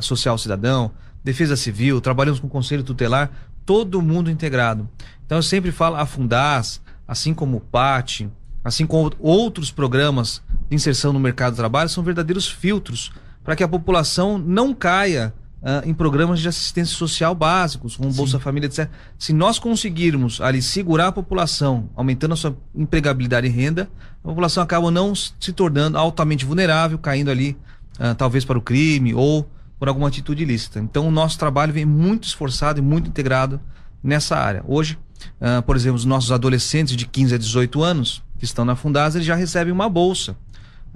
Social 0.00 0.38
Cidadão, 0.38 0.92
Defesa 1.26 1.56
Civil, 1.56 2.00
trabalhamos 2.00 2.38
com 2.38 2.46
o 2.46 2.50
Conselho 2.50 2.84
Tutelar, 2.84 3.32
todo 3.64 4.00
mundo 4.00 4.30
integrado. 4.30 4.88
Então, 5.24 5.38
eu 5.38 5.42
sempre 5.42 5.72
falo, 5.72 5.96
a 5.96 6.06
Fundas, 6.06 6.80
assim 7.06 7.34
como 7.34 7.56
o 7.56 7.60
PAT, 7.60 8.28
assim 8.62 8.86
como 8.86 9.12
outros 9.18 9.72
programas 9.72 10.40
de 10.70 10.76
inserção 10.76 11.12
no 11.12 11.18
mercado 11.18 11.54
de 11.54 11.56
trabalho, 11.56 11.88
são 11.88 12.04
verdadeiros 12.04 12.48
filtros 12.48 13.10
para 13.42 13.56
que 13.56 13.64
a 13.64 13.66
população 13.66 14.38
não 14.38 14.72
caia 14.72 15.34
uh, 15.60 15.88
em 15.88 15.92
programas 15.92 16.38
de 16.38 16.46
assistência 16.46 16.96
social 16.96 17.34
básicos, 17.34 17.96
como 17.96 18.12
Sim. 18.12 18.16
Bolsa 18.16 18.38
Família, 18.38 18.68
etc. 18.68 18.88
Se 19.18 19.32
nós 19.32 19.58
conseguirmos 19.58 20.40
ali 20.40 20.62
segurar 20.62 21.08
a 21.08 21.12
população, 21.12 21.90
aumentando 21.96 22.34
a 22.34 22.36
sua 22.36 22.56
empregabilidade 22.72 23.48
e 23.48 23.50
renda, 23.50 23.90
a 24.22 24.28
população 24.28 24.62
acaba 24.62 24.92
não 24.92 25.12
se 25.12 25.52
tornando 25.52 25.98
altamente 25.98 26.44
vulnerável, 26.44 26.96
caindo 27.00 27.32
ali 27.32 27.56
uh, 27.98 28.14
talvez 28.14 28.44
para 28.44 28.56
o 28.56 28.62
crime 28.62 29.12
ou 29.12 29.50
por 29.78 29.88
alguma 29.88 30.08
atitude 30.08 30.42
ilícita. 30.42 30.80
Então 30.80 31.06
o 31.08 31.10
nosso 31.10 31.38
trabalho 31.38 31.72
vem 31.72 31.84
muito 31.84 32.24
esforçado 32.24 32.78
e 32.78 32.82
muito 32.82 33.08
integrado 33.08 33.60
nessa 34.02 34.36
área. 34.36 34.64
Hoje, 34.66 34.98
uh, 35.40 35.62
por 35.62 35.76
exemplo, 35.76 35.96
os 35.96 36.04
nossos 36.04 36.32
adolescentes 36.32 36.96
de 36.96 37.06
15 37.06 37.34
a 37.34 37.38
18 37.38 37.82
anos 37.82 38.22
que 38.38 38.44
estão 38.44 38.64
na 38.64 38.76
Fundasa, 38.76 39.18
eles 39.18 39.26
já 39.26 39.34
recebem 39.34 39.72
uma 39.72 39.88
bolsa 39.88 40.36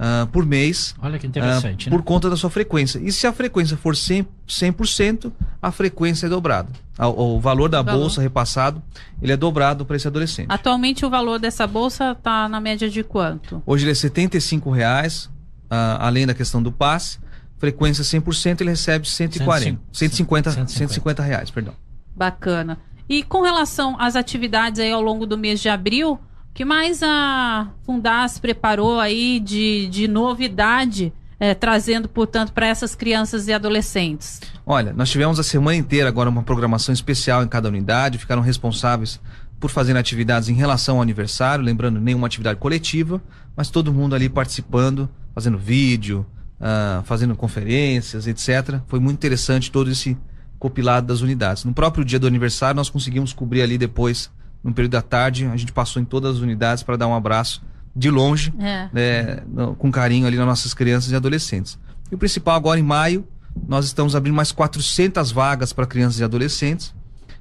uh, 0.00 0.26
por 0.28 0.46
mês. 0.46 0.94
Olha 1.00 1.18
que 1.18 1.26
interessante. 1.26 1.88
Uh, 1.88 1.90
por 1.90 1.98
né? 1.98 2.04
conta 2.04 2.30
da 2.30 2.36
sua 2.36 2.50
frequência. 2.50 2.98
E 2.98 3.12
se 3.12 3.26
a 3.26 3.32
frequência 3.32 3.76
for 3.76 3.94
100%, 3.94 4.26
100% 4.48 5.32
a 5.60 5.70
frequência 5.70 6.26
é 6.26 6.28
dobrada. 6.28 6.70
O, 6.98 7.36
o 7.36 7.40
valor 7.40 7.68
da 7.68 7.80
o 7.80 7.84
bolsa 7.84 8.16
valor. 8.16 8.22
repassado, 8.22 8.82
ele 9.20 9.32
é 9.32 9.36
dobrado 9.36 9.84
para 9.84 9.96
esse 9.96 10.08
adolescente. 10.08 10.48
Atualmente 10.48 11.04
o 11.04 11.10
valor 11.10 11.38
dessa 11.38 11.66
bolsa 11.66 12.12
está 12.12 12.48
na 12.48 12.60
média 12.60 12.88
de 12.88 13.02
quanto? 13.02 13.62
Hoje 13.66 13.84
ele 13.84 13.92
é 13.92 13.94
75 13.94 14.70
reais, 14.70 15.24
uh, 15.24 15.98
além 15.98 16.26
da 16.26 16.34
questão 16.34 16.62
do 16.62 16.72
passe. 16.72 17.18
Frequência 17.60 18.02
100%, 18.02 18.62
ele 18.62 18.70
recebe 18.70 19.06
140, 19.06 19.78
150, 19.92 20.50
150, 20.50 20.66
150 20.66 21.22
reais, 21.22 21.50
perdão. 21.50 21.74
Bacana. 22.16 22.78
E 23.06 23.22
com 23.22 23.42
relação 23.42 24.00
às 24.00 24.16
atividades 24.16 24.80
aí 24.80 24.90
ao 24.90 25.02
longo 25.02 25.26
do 25.26 25.36
mês 25.36 25.60
de 25.60 25.68
abril, 25.68 26.18
que 26.54 26.64
mais 26.64 27.02
a 27.02 27.68
Fundas 27.84 28.38
preparou 28.38 28.98
aí 28.98 29.38
de, 29.38 29.88
de 29.88 30.08
novidade, 30.08 31.12
é, 31.38 31.54
trazendo, 31.54 32.08
portanto, 32.08 32.52
para 32.54 32.66
essas 32.66 32.94
crianças 32.94 33.46
e 33.46 33.52
adolescentes? 33.52 34.40
Olha, 34.64 34.94
nós 34.94 35.10
tivemos 35.10 35.38
a 35.38 35.42
semana 35.42 35.76
inteira 35.76 36.08
agora 36.08 36.30
uma 36.30 36.42
programação 36.42 36.94
especial 36.94 37.42
em 37.42 37.48
cada 37.48 37.68
unidade, 37.68 38.16
ficaram 38.16 38.40
responsáveis 38.40 39.20
por 39.58 39.70
fazer 39.70 39.94
atividades 39.98 40.48
em 40.48 40.54
relação 40.54 40.96
ao 40.96 41.02
aniversário, 41.02 41.62
lembrando 41.62 42.00
nenhuma 42.00 42.26
atividade 42.26 42.58
coletiva, 42.58 43.22
mas 43.54 43.68
todo 43.68 43.92
mundo 43.92 44.14
ali 44.14 44.30
participando, 44.30 45.10
fazendo 45.34 45.58
vídeo, 45.58 46.24
uh, 46.60 47.02
fazendo 47.04 47.34
conferências, 47.36 48.26
etc. 48.26 48.80
Foi 48.86 49.00
muito 49.00 49.16
interessante 49.16 49.70
todo 49.70 49.90
esse 49.90 50.16
copilado 50.58 51.06
das 51.06 51.20
unidades. 51.20 51.64
No 51.64 51.72
próprio 51.72 52.04
dia 52.04 52.18
do 52.18 52.26
aniversário, 52.26 52.76
nós 52.76 52.90
conseguimos 52.90 53.32
cobrir 53.32 53.62
ali 53.62 53.78
depois, 53.78 54.30
no 54.62 54.72
período 54.74 54.92
da 54.92 55.02
tarde, 55.02 55.46
a 55.46 55.56
gente 55.56 55.72
passou 55.72 56.00
em 56.02 56.04
todas 56.04 56.36
as 56.36 56.42
unidades 56.42 56.82
para 56.82 56.96
dar 56.96 57.06
um 57.06 57.14
abraço 57.14 57.62
de 57.96 58.10
longe, 58.10 58.52
É. 58.58 58.88
né, 58.92 59.42
no- 59.48 59.74
com 59.74 59.90
carinho 59.90 60.26
ali 60.26 60.36
nas 60.36 60.46
nossas 60.46 60.74
crianças 60.74 61.10
e 61.10 61.16
adolescentes. 61.16 61.78
E 62.10 62.14
o 62.14 62.18
principal 62.18 62.54
agora 62.56 62.78
em 62.78 62.82
maio, 62.82 63.26
nós 63.66 63.86
estamos 63.86 64.14
abrindo 64.14 64.34
mais 64.34 64.52
400 64.52 65.32
vagas 65.32 65.72
para 65.72 65.86
crianças 65.86 66.20
e 66.20 66.24
adolescentes. 66.24 66.94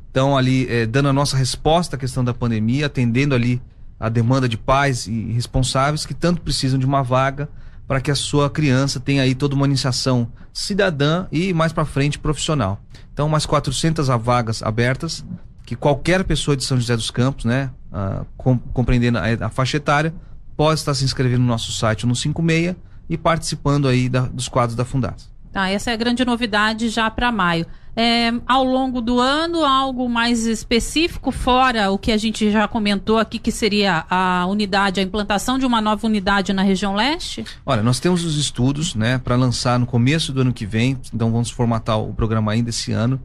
Então 0.09 0.35
ali 0.37 0.65
eh, 0.69 0.85
dando 0.87 1.09
a 1.09 1.13
nossa 1.13 1.37
resposta 1.37 1.95
à 1.95 1.99
questão 1.99 2.23
da 2.23 2.33
pandemia, 2.33 2.87
atendendo 2.87 3.35
ali 3.35 3.61
a 3.99 4.09
demanda 4.09 4.49
de 4.49 4.57
pais 4.57 5.05
e 5.07 5.31
responsáveis 5.33 6.05
que 6.05 6.13
tanto 6.15 6.41
precisam 6.41 6.79
de 6.79 6.85
uma 6.85 7.03
vaga 7.03 7.47
para 7.89 7.99
que 7.99 8.11
a 8.11 8.15
sua 8.15 8.51
criança 8.51 8.99
tenha 8.99 9.23
aí 9.23 9.33
toda 9.33 9.55
uma 9.55 9.65
iniciação 9.65 10.31
cidadã 10.53 11.25
e 11.31 11.51
mais 11.53 11.73
para 11.73 11.83
frente 11.85 12.19
profissional. 12.19 12.79
Então 13.11 13.27
mais 13.27 13.47
400 13.47 14.07
vagas 14.21 14.61
abertas 14.61 15.25
que 15.65 15.75
qualquer 15.75 16.23
pessoa 16.23 16.55
de 16.55 16.63
São 16.63 16.77
José 16.79 16.95
dos 16.95 17.09
Campos, 17.09 17.45
né, 17.45 17.71
ah, 17.91 18.23
com- 18.37 18.59
compreendendo 18.59 19.17
a, 19.17 19.23
a 19.47 19.49
faixa 19.49 19.77
etária, 19.77 20.13
pode 20.55 20.79
estar 20.79 20.93
se 20.93 21.03
inscrevendo 21.03 21.41
no 21.41 21.47
nosso 21.47 21.71
site 21.71 22.05
no 22.05 22.15
56 22.15 22.75
e 23.09 23.17
participando 23.17 23.87
aí 23.87 24.07
da- 24.07 24.27
dos 24.27 24.47
quadros 24.47 24.75
da 24.75 24.85
Fundas. 24.85 25.27
Tá, 25.51 25.67
essa 25.67 25.89
é 25.89 25.93
a 25.93 25.97
grande 25.97 26.23
novidade 26.23 26.89
já 26.89 27.09
para 27.09 27.31
maio. 27.31 27.65
É, 28.01 28.31
ao 28.47 28.63
longo 28.63 29.01
do 29.01 29.19
ano, 29.19 29.65
algo 29.65 30.07
mais 30.07 30.45
específico, 30.45 31.33
fora 31.33 31.91
o 31.91 31.97
que 31.97 32.13
a 32.13 32.17
gente 32.17 32.49
já 32.49 32.65
comentou 32.65 33.17
aqui, 33.17 33.37
que 33.37 33.51
seria 33.51 34.05
a 34.09 34.45
unidade, 34.47 35.01
a 35.01 35.03
implantação 35.03 35.59
de 35.59 35.65
uma 35.65 35.81
nova 35.81 36.07
unidade 36.07 36.53
na 36.53 36.61
região 36.61 36.95
leste? 36.95 37.43
Olha, 37.65 37.83
nós 37.83 37.99
temos 37.99 38.23
os 38.23 38.37
estudos, 38.37 38.95
né, 38.95 39.17
para 39.17 39.35
lançar 39.35 39.77
no 39.77 39.85
começo 39.85 40.31
do 40.31 40.39
ano 40.39 40.53
que 40.53 40.65
vem, 40.65 40.97
então 41.13 41.29
vamos 41.29 41.51
formatar 41.51 41.99
o 41.99 42.13
programa 42.13 42.53
ainda 42.53 42.69
esse 42.69 42.93
ano, 42.93 43.19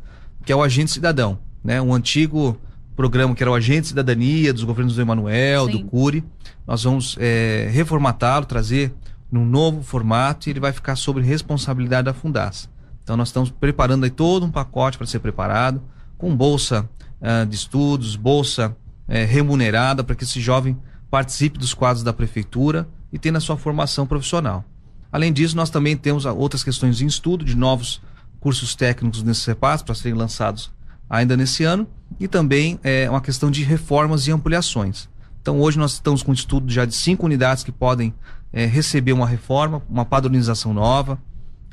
que 0.45 0.51
é 0.51 0.57
o 0.57 0.63
Agente 0.63 0.91
Cidadão, 0.91 1.39
né, 1.63 1.81
um 1.81 1.95
antigo 1.95 2.59
programa 2.97 3.33
que 3.33 3.45
era 3.45 3.53
o 3.53 3.55
Agente 3.55 3.87
Cidadania 3.87 4.53
dos 4.53 4.65
governos 4.65 4.97
do 4.97 5.01
Emanuel, 5.01 5.69
do. 5.69 5.85
Cury. 5.85 6.25
Nós 6.67 6.83
vamos 6.83 7.17
eh, 7.21 7.69
reformatá-lo, 7.73 8.45
trazer 8.45 8.93
num 9.31 9.45
novo 9.45 9.85
formato 9.85 10.49
e 10.49 10.51
ele 10.51 10.59
vai 10.59 10.73
ficar 10.73 10.97
sobre 10.97 11.23
responsabilidade 11.23 12.07
da 12.07 12.13
Fundas. 12.13 12.69
Então 13.05 13.17
nós 13.17 13.29
estamos 13.29 13.51
preparando 13.51 14.05
aí 14.05 14.11
todo 14.11 14.45
um 14.45 14.51
pacote 14.51 14.97
para 14.97 15.07
ser 15.07 15.21
preparado, 15.21 15.81
com 16.17 16.35
bolsa 16.35 16.89
ah, 17.21 17.45
de 17.45 17.55
estudos, 17.55 18.17
bolsa 18.17 18.77
eh, 19.07 19.25
remunerada 19.25 20.03
para 20.03 20.17
que 20.17 20.25
esse 20.25 20.41
jovem 20.41 20.77
participe 21.11 21.59
dos 21.59 21.75
quadros 21.75 22.03
da 22.03 22.13
prefeitura 22.13 22.89
e 23.13 23.19
tenha 23.19 23.37
a 23.37 23.41
sua 23.41 23.57
formação 23.57 24.07
profissional. 24.07 24.65
Além 25.13 25.33
disso, 25.33 25.55
nós 25.55 25.71
também 25.71 25.97
temos 25.97 26.25
outras 26.25 26.65
questões 26.65 27.01
em 27.01 27.07
estudo 27.07 27.45
de 27.45 27.55
novos 27.55 28.01
cursos 28.41 28.75
técnicos 28.75 29.23
nesses 29.23 29.43
CEPAS 29.43 29.83
para 29.83 29.95
serem 29.95 30.19
lançados 30.19 30.73
ainda 31.09 31.37
nesse 31.37 31.63
ano 31.63 31.87
e 32.19 32.27
também 32.27 32.81
é 32.83 33.09
uma 33.09 33.21
questão 33.21 33.51
de 33.51 33.63
reformas 33.63 34.27
e 34.27 34.33
ampliações. 34.33 35.09
Então 35.41 35.61
hoje 35.61 35.79
nós 35.79 35.93
estamos 35.93 36.23
com 36.23 36.31
um 36.31 36.35
estudo 36.35 36.73
já 36.73 36.85
de 36.85 36.95
cinco 36.95 37.27
unidades 37.27 37.63
que 37.63 37.71
podem 37.71 38.15
receber 38.53 39.13
uma 39.13 39.27
reforma, 39.27 39.83
uma 39.89 40.05
padronização 40.05 40.73
nova, 40.73 41.19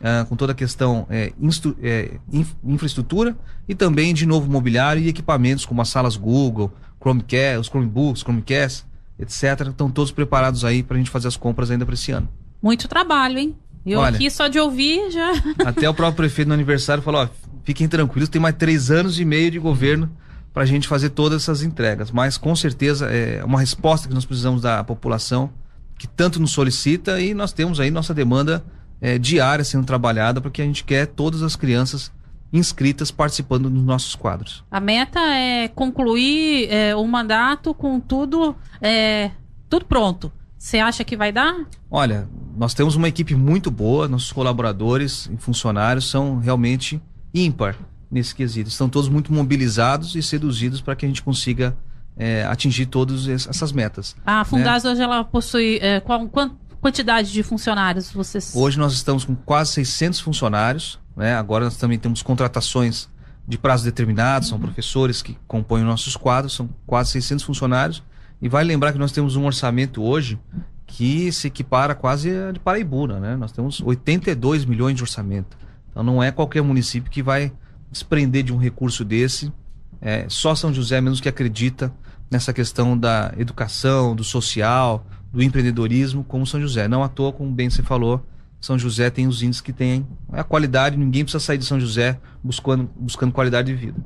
ah, 0.03 0.25
com 0.27 0.35
toda 0.35 0.51
a 0.51 0.55
questão 0.55 1.07
instru- 1.39 1.75
eh, 1.81 2.17
inf- 2.31 2.53
infraestrutura 2.63 3.35
e 3.67 3.75
também 3.75 4.13
de 4.13 4.25
novo 4.25 4.49
mobiliário 4.51 5.01
e 5.01 5.07
equipamentos 5.07 5.65
como 5.65 5.81
as 5.81 5.89
salas 5.89 6.15
Google, 6.15 6.71
Chromecast, 6.99 7.57
os 7.59 7.67
Chromebooks, 7.67 8.21
Chromecast, 8.23 8.85
etc. 9.19 9.67
Estão 9.69 9.89
todos 9.89 10.11
preparados 10.11 10.65
aí 10.65 10.83
para 10.83 10.95
a 10.95 10.97
gente 10.97 11.09
fazer 11.09 11.27
as 11.27 11.37
compras 11.37 11.69
ainda 11.71 11.85
para 11.85 11.93
esse 11.93 12.11
ano. 12.11 12.27
Muito 12.61 12.87
trabalho, 12.87 13.37
hein? 13.39 13.55
Eu 13.85 13.99
Olha. 13.99 14.15
aqui 14.15 14.29
só 14.29 14.47
de 14.47 14.59
ouvir 14.59 15.09
já. 15.11 15.31
Até 15.65 15.89
o 15.89 15.93
próprio 15.93 16.17
prefeito 16.17 16.47
no 16.47 16.53
aniversário 16.53 17.01
falou: 17.01 17.23
ó, 17.23 17.27
fiquem 17.63 17.87
tranquilos, 17.87 18.29
tem 18.29 18.39
mais 18.41 18.55
três 18.55 18.91
anos 18.91 19.19
e 19.19 19.25
meio 19.25 19.49
de 19.49 19.57
governo 19.57 20.09
para 20.53 20.63
a 20.63 20.65
gente 20.65 20.87
fazer 20.87 21.09
todas 21.09 21.41
essas 21.43 21.63
entregas. 21.63 22.11
Mas 22.11 22.37
com 22.37 22.55
certeza 22.55 23.07
é 23.07 23.43
uma 23.43 23.59
resposta 23.59 24.07
que 24.07 24.13
nós 24.13 24.25
precisamos 24.25 24.61
da 24.61 24.83
população 24.83 25.49
que 25.97 26.07
tanto 26.07 26.39
nos 26.39 26.51
solicita 26.51 27.19
e 27.21 27.33
nós 27.33 27.53
temos 27.53 27.79
aí 27.79 27.89
nossa 27.91 28.13
demanda 28.13 28.63
é, 29.01 29.17
diária 29.17 29.65
sendo 29.65 29.85
trabalhada 29.85 30.39
porque 30.39 30.61
a 30.61 30.65
gente 30.65 30.83
quer 30.83 31.07
todas 31.07 31.41
as 31.41 31.55
crianças 31.55 32.11
inscritas 32.53 33.09
participando 33.11 33.69
dos 33.69 33.83
nossos 33.83 34.13
quadros. 34.15 34.63
A 34.69 34.79
meta 34.79 35.19
é 35.19 35.67
concluir 35.69 36.67
é, 36.69 36.95
o 36.95 37.05
mandato 37.07 37.73
com 37.73 37.99
tudo, 37.99 38.55
é, 38.81 39.31
tudo 39.69 39.85
pronto. 39.85 40.31
Você 40.57 40.77
acha 40.77 41.03
que 41.03 41.17
vai 41.17 41.31
dar? 41.31 41.65
Olha, 41.89 42.27
nós 42.55 42.73
temos 42.73 42.95
uma 42.95 43.07
equipe 43.07 43.33
muito 43.33 43.71
boa, 43.71 44.07
nossos 44.07 44.31
colaboradores 44.31 45.27
e 45.33 45.37
funcionários 45.37 46.09
são 46.09 46.37
realmente 46.39 47.01
ímpar 47.33 47.75
nesse 48.11 48.35
quesito. 48.35 48.69
Estão 48.69 48.87
todos 48.89 49.09
muito 49.09 49.33
mobilizados 49.33 50.13
e 50.15 50.21
seduzidos 50.21 50.81
para 50.81 50.95
que 50.95 51.05
a 51.05 51.07
gente 51.07 51.23
consiga 51.23 51.75
é, 52.17 52.43
atingir 52.43 52.85
todas 52.87 53.25
es- 53.25 53.47
essas 53.47 53.71
metas. 53.71 54.15
A 54.25 54.43
Fundas 54.43 54.83
hoje 54.85 55.01
ela 55.01 55.23
possui 55.23 55.79
é, 55.81 55.99
qual, 56.01 56.27
quan- 56.27 56.51
quantidade 56.81 57.31
de 57.31 57.43
funcionários 57.43 58.11
vocês? 58.11 58.53
Hoje 58.55 58.77
nós 58.77 58.93
estamos 58.93 59.23
com 59.23 59.35
quase 59.35 59.73
600 59.73 60.19
funcionários, 60.19 60.99
né? 61.15 61.35
agora 61.35 61.65
nós 61.65 61.77
também 61.77 61.99
temos 61.99 62.23
contratações 62.23 63.07
de 63.47 63.57
prazo 63.57 63.83
determinado, 63.83 64.45
são 64.45 64.59
professores 64.59 65.21
que 65.21 65.37
compõem 65.47 65.81
os 65.81 65.87
nossos 65.87 66.17
quadros, 66.17 66.53
são 66.53 66.69
quase 66.85 67.11
600 67.11 67.45
funcionários. 67.45 68.03
E 68.41 68.49
vale 68.49 68.67
lembrar 68.67 68.91
que 68.91 68.97
nós 68.97 69.11
temos 69.11 69.35
um 69.35 69.45
orçamento 69.45 70.01
hoje 70.01 70.39
que 70.87 71.31
se 71.31 71.47
equipara 71.47 71.93
quase 71.93 72.29
a 72.35 72.51
de 72.51 72.59
Paraibuna, 72.59 73.19
né? 73.19 73.35
Nós 73.35 73.51
temos 73.51 73.79
82 73.81 74.65
milhões 74.65 74.95
de 74.95 75.03
orçamento. 75.03 75.57
Então 75.89 76.03
não 76.03 76.23
é 76.23 76.31
qualquer 76.31 76.61
município 76.61 77.11
que 77.11 77.21
vai 77.21 77.51
desprender 77.91 78.43
de 78.43 78.51
um 78.51 78.57
recurso 78.57 79.05
desse. 79.05 79.53
É 80.01 80.25
só 80.27 80.55
São 80.55 80.73
José 80.73 80.99
mesmo 80.99 81.21
que 81.21 81.29
acredita 81.29 81.93
nessa 82.29 82.51
questão 82.51 82.97
da 82.97 83.33
educação, 83.37 84.15
do 84.15 84.23
social, 84.23 85.05
do 85.31 85.41
empreendedorismo, 85.41 86.23
como 86.23 86.45
São 86.45 86.59
José. 86.59 86.87
Não 86.87 87.03
à 87.03 87.07
toa, 87.07 87.31
como 87.31 87.51
bem 87.51 87.69
você 87.69 87.81
falou, 87.81 88.25
São 88.59 88.77
José 88.77 89.09
tem 89.09 89.27
os 89.27 89.41
índices 89.41 89.61
que 89.61 89.73
tem 89.73 90.05
a 90.31 90.43
qualidade, 90.43 90.97
ninguém 90.97 91.23
precisa 91.23 91.43
sair 91.43 91.57
de 91.57 91.65
São 91.65 91.79
José 91.79 92.19
buscando, 92.43 92.89
buscando 92.95 93.31
qualidade 93.31 93.71
de 93.71 93.77
vida. 93.77 94.03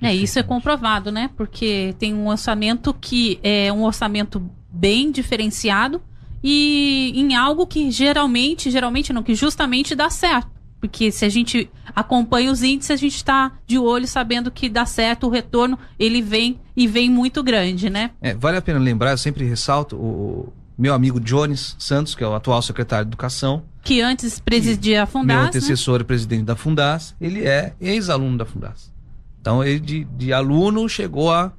É, 0.00 0.14
isso 0.14 0.38
é 0.38 0.42
comprovado, 0.42 1.10
né? 1.10 1.28
Porque 1.36 1.94
tem 1.98 2.14
um 2.14 2.28
orçamento 2.28 2.94
que 2.94 3.40
é 3.42 3.72
um 3.72 3.82
orçamento 3.82 4.48
bem 4.70 5.10
diferenciado 5.10 6.00
e 6.42 7.12
em 7.16 7.34
algo 7.34 7.66
que 7.66 7.90
geralmente, 7.90 8.70
geralmente 8.70 9.12
não, 9.12 9.24
que 9.24 9.34
justamente 9.34 9.96
dá 9.96 10.08
certo. 10.08 10.58
Porque 10.80 11.10
se 11.10 11.24
a 11.24 11.28
gente 11.28 11.68
acompanha 11.94 12.52
os 12.52 12.62
índices, 12.62 12.92
a 12.92 12.96
gente 12.96 13.16
está 13.16 13.52
de 13.66 13.76
olho 13.76 14.06
sabendo 14.06 14.48
que 14.48 14.68
dá 14.68 14.86
certo, 14.86 15.26
o 15.26 15.30
retorno 15.30 15.76
ele 15.98 16.22
vem 16.22 16.60
e 16.76 16.86
vem 16.86 17.10
muito 17.10 17.42
grande, 17.42 17.90
né? 17.90 18.12
É, 18.20 18.32
vale 18.34 18.56
a 18.56 18.62
pena 18.62 18.78
lembrar, 18.78 19.10
eu 19.10 19.18
sempre 19.18 19.44
ressalto, 19.44 19.96
o 19.96 20.52
meu 20.78 20.94
amigo 20.94 21.18
Jones 21.18 21.74
Santos, 21.78 22.14
que 22.14 22.22
é 22.22 22.28
o 22.28 22.34
atual 22.34 22.62
secretário 22.62 23.04
de 23.04 23.08
Educação, 23.10 23.64
Que 23.82 24.00
antes 24.00 24.38
presidia 24.38 25.02
a 25.02 25.04
meu 25.04 25.12
Fundas, 25.12 25.36
né? 25.36 25.42
antecessor 25.42 26.00
e 26.00 26.04
presidente 26.04 26.44
da 26.44 26.54
Fundas, 26.54 27.16
ele 27.20 27.44
é 27.44 27.74
ex-aluno 27.80 28.38
da 28.38 28.44
Fundas. 28.44 28.92
Então 29.40 29.64
ele 29.64 29.80
de, 29.80 30.04
de 30.04 30.32
aluno 30.32 30.88
chegou 30.88 31.32
à 31.32 31.52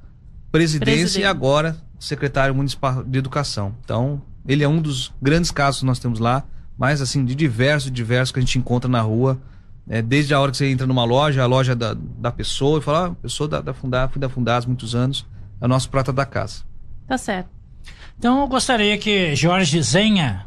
presidência 0.50 0.94
Presidente. 0.94 1.22
e 1.22 1.26
agora 1.26 1.76
secretário 1.98 2.54
municipal 2.54 3.04
de 3.04 3.18
educação. 3.18 3.74
Então 3.84 4.22
ele 4.48 4.64
é 4.64 4.68
um 4.68 4.80
dos 4.80 5.12
grandes 5.20 5.50
casos 5.50 5.80
que 5.80 5.86
nós 5.86 5.98
temos 5.98 6.18
lá, 6.18 6.44
mas 6.78 7.02
assim 7.02 7.24
de 7.24 7.34
diversos, 7.34 7.90
diversos 7.90 8.32
que 8.32 8.38
a 8.38 8.42
gente 8.42 8.58
encontra 8.58 8.90
na 8.90 9.02
rua. 9.02 9.38
É, 9.88 10.00
desde 10.00 10.32
a 10.32 10.40
hora 10.40 10.52
que 10.52 10.56
você 10.56 10.66
entra 10.70 10.86
numa 10.86 11.04
loja, 11.04 11.42
a 11.42 11.46
loja 11.46 11.74
da, 11.74 11.94
da 11.94 12.30
pessoa, 12.30 12.78
e 12.78 12.82
fala, 12.82 13.08
ah, 13.08 13.16
eu 13.22 13.28
sou 13.28 13.48
da, 13.48 13.60
da 13.60 13.74
Fundas, 13.74 14.08
fui 14.12 14.20
da 14.20 14.28
Fundas 14.28 14.64
há 14.64 14.66
muitos 14.66 14.94
anos, 14.94 15.26
é 15.60 15.64
o 15.64 15.68
nosso 15.68 15.90
prata 15.90 16.12
da 16.12 16.24
casa. 16.24 16.62
Tá 17.08 17.18
certo. 17.18 17.59
Então 18.20 18.42
eu 18.42 18.48
gostaria 18.48 18.98
que 18.98 19.34
Jorge 19.34 19.82
Zenha, 19.82 20.44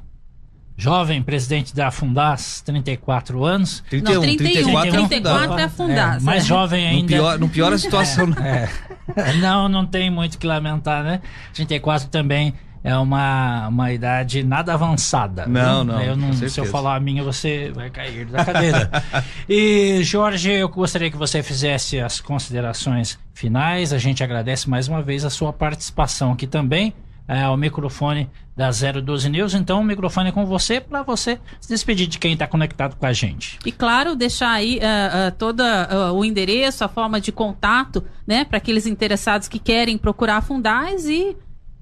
jovem 0.77 1.23
presidente 1.23 1.75
da 1.75 1.89
Fundas, 1.89 2.61
34 2.61 3.43
anos, 3.43 3.83
31, 3.89 4.13
Não, 4.13 4.21
31, 4.21 4.37
34 4.37 4.77
é 4.77 4.89
a 4.89 5.07
34 5.07 5.39
Fundas. 5.47 5.59
é 5.59 5.63
a 5.63 5.69
Fundas. 5.69 6.21
é, 6.21 6.23
mais 6.23 6.43
é. 6.43 6.45
jovem 6.45 6.83
Não 6.83 6.91
ainda. 6.91 7.07
pior, 7.07 7.39
não 7.39 7.49
piora 7.49 7.73
a 7.73 7.79
situação. 7.79 8.27
não. 8.27 8.45
É. 8.45 8.69
Não, 9.41 9.67
não 9.67 9.85
tem 9.85 10.09
muito 10.09 10.35
o 10.35 10.37
que 10.37 10.47
lamentar, 10.47 11.03
né? 11.03 11.19
34 11.53 12.07
também 12.07 12.53
é 12.83 12.95
uma, 12.95 13.67
uma 13.67 13.91
idade 13.91 14.43
nada 14.43 14.73
avançada. 14.73 15.45
Não, 15.45 15.83
não, 15.83 16.01
Eu 16.01 16.15
não 16.15 16.31
se 16.31 16.57
eu 16.59 16.65
falar 16.65 16.95
a 16.95 16.99
minha, 16.99 17.21
você 17.23 17.71
vai 17.75 17.89
cair 17.89 18.25
da 18.27 18.45
cadeira. 18.45 18.89
e, 19.49 20.01
Jorge, 20.03 20.51
eu 20.51 20.69
gostaria 20.69 21.11
que 21.11 21.17
você 21.17 21.41
fizesse 21.43 21.99
as 21.99 22.21
considerações 22.21 23.19
finais. 23.33 23.91
A 23.91 23.97
gente 23.97 24.23
agradece 24.23 24.69
mais 24.69 24.87
uma 24.87 25.01
vez 25.01 25.25
a 25.25 25.29
sua 25.29 25.51
participação 25.51 26.31
aqui 26.31 26.47
também. 26.47 26.93
É, 27.27 27.43
ao 27.43 27.55
microfone 27.55 28.29
da 28.55 28.69
012 28.69 29.29
News. 29.29 29.53
Então, 29.53 29.79
o 29.79 29.83
microfone 29.83 30.29
é 30.29 30.31
com 30.31 30.45
você 30.45 30.81
para 30.81 31.03
você 31.03 31.39
se 31.61 31.69
despedir 31.69 32.05
de 32.07 32.19
quem 32.19 32.33
está 32.33 32.45
conectado 32.45 32.97
com 32.97 33.05
a 33.05 33.13
gente. 33.13 33.57
E 33.65 33.71
claro, 33.71 34.15
deixar 34.15 34.51
aí 34.51 34.79
ah, 34.81 35.27
ah, 35.27 35.31
todo 35.31 35.61
ah, 35.61 36.11
o 36.11 36.25
endereço, 36.25 36.83
a 36.83 36.89
forma 36.89 37.21
de 37.21 37.31
contato, 37.31 38.03
né, 38.27 38.43
para 38.43 38.57
aqueles 38.57 38.85
interessados 38.85 39.47
que 39.47 39.57
querem 39.57 39.97
procurar 39.97 40.37
a 40.37 40.41
Fundais 40.41 41.05
e 41.05 41.37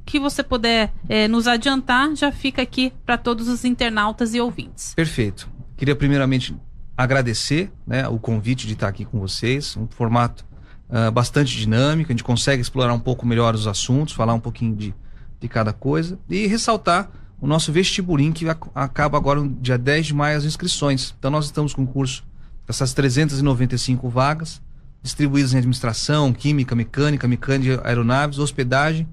que 0.05 0.19
você 0.19 0.43
puder 0.43 0.91
eh, 1.07 1.27
nos 1.27 1.47
adiantar, 1.47 2.13
já 2.15 2.31
fica 2.31 2.61
aqui 2.61 2.91
para 3.05 3.17
todos 3.17 3.47
os 3.47 3.63
internautas 3.63 4.33
e 4.33 4.41
ouvintes. 4.41 4.93
Perfeito. 4.93 5.49
Queria 5.77 5.95
primeiramente 5.95 6.55
agradecer 6.97 7.71
né, 7.85 8.07
o 8.07 8.19
convite 8.19 8.67
de 8.67 8.73
estar 8.73 8.87
aqui 8.87 9.05
com 9.05 9.19
vocês, 9.19 9.75
um 9.77 9.87
formato 9.87 10.45
uh, 10.89 11.11
bastante 11.11 11.57
dinâmico, 11.57 12.11
a 12.11 12.13
gente 12.13 12.23
consegue 12.23 12.61
explorar 12.61 12.93
um 12.93 12.99
pouco 12.99 13.25
melhor 13.25 13.55
os 13.55 13.67
assuntos, 13.67 14.13
falar 14.13 14.33
um 14.33 14.39
pouquinho 14.39 14.75
de, 14.75 14.93
de 15.41 15.49
cada 15.49 15.73
coisa 15.73 16.17
e 16.29 16.47
ressaltar 16.47 17.09
o 17.41 17.47
nosso 17.47 17.71
vestibulim 17.71 18.31
que 18.31 18.45
acaba 18.75 19.17
agora 19.17 19.41
no 19.41 19.49
dia 19.49 19.77
10 19.77 20.07
de 20.07 20.13
maio 20.13 20.37
as 20.37 20.45
inscrições. 20.45 21.13
Então 21.17 21.31
nós 21.31 21.45
estamos 21.45 21.73
com 21.73 21.83
o 21.83 21.87
curso 21.87 22.23
essas 22.69 22.93
395 22.93 24.07
vagas, 24.07 24.61
distribuídas 25.03 25.53
em 25.53 25.57
administração, 25.57 26.31
química, 26.31 26.73
mecânica, 26.73 27.27
mecânica 27.27 27.77
de 27.77 27.81
aeronaves, 27.83 28.39
hospedagem 28.39 29.05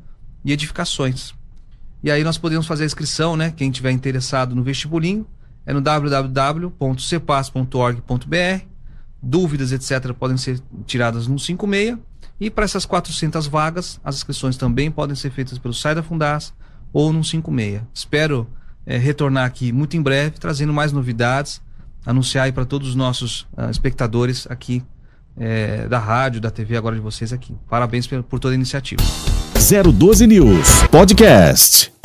e 0.45 0.53
edificações. 0.53 1.35
E 2.03 2.11
aí 2.11 2.23
nós 2.23 2.39
podemos 2.39 2.67
fazer 2.67 2.85
a 2.85 2.87
inscrição, 2.87 3.37
né? 3.37 3.51
Quem 3.51 3.71
tiver 3.71 3.91
interessado 3.91 4.55
no 4.55 4.63
vestibulinho, 4.63 5.27
é 5.67 5.73
no 5.73 5.81
www.cepas.org.br. 5.81 8.65
Dúvidas, 9.21 9.73
etc., 9.73 10.13
podem 10.13 10.37
ser 10.37 10.61
tiradas 10.87 11.27
no 11.27 11.39
56. 11.39 11.99
E 12.41 12.51
para 12.51 12.65
essas 12.65 12.87
400 12.87 13.47
vagas, 13.47 14.01
as 14.05 14.17
inscrições 14.17 14.57
também 14.57 14.91
podem 14.91 15.17
ser 15.17 15.31
feitas 15.31 15.59
pelo 15.59 15.75
site 15.75 15.97
da 15.97 16.03
Fundas 16.03 16.53
ou 16.93 17.13
no 17.13 17.25
56. 17.25 17.83
Espero 17.93 18.47
é, 18.87 18.97
retornar 18.97 19.45
aqui 19.45 19.73
muito 19.73 19.97
em 19.97 20.03
breve, 20.03 20.39
trazendo 20.39 20.73
mais 20.73 20.93
novidades, 20.93 21.61
anunciar 22.07 22.45
aí 22.45 22.53
para 22.53 22.65
todos 22.65 22.91
os 22.91 22.95
nossos 22.95 23.43
uh, 23.57 23.71
espectadores 23.71 24.47
aqui 24.49 24.83
é, 25.37 25.87
da 25.89 25.99
rádio, 25.99 26.41
da 26.41 26.51
TV, 26.51 26.77
agora 26.77 26.95
de 26.95 27.01
vocês 27.01 27.33
aqui. 27.33 27.55
Parabéns 27.69 28.07
por, 28.07 28.23
por 28.23 28.41
toda 28.41 28.55
a 28.55 28.57
iniciativa. 28.57 29.03
012 29.55 30.27
News 30.27 30.83
Podcast. 30.91 31.98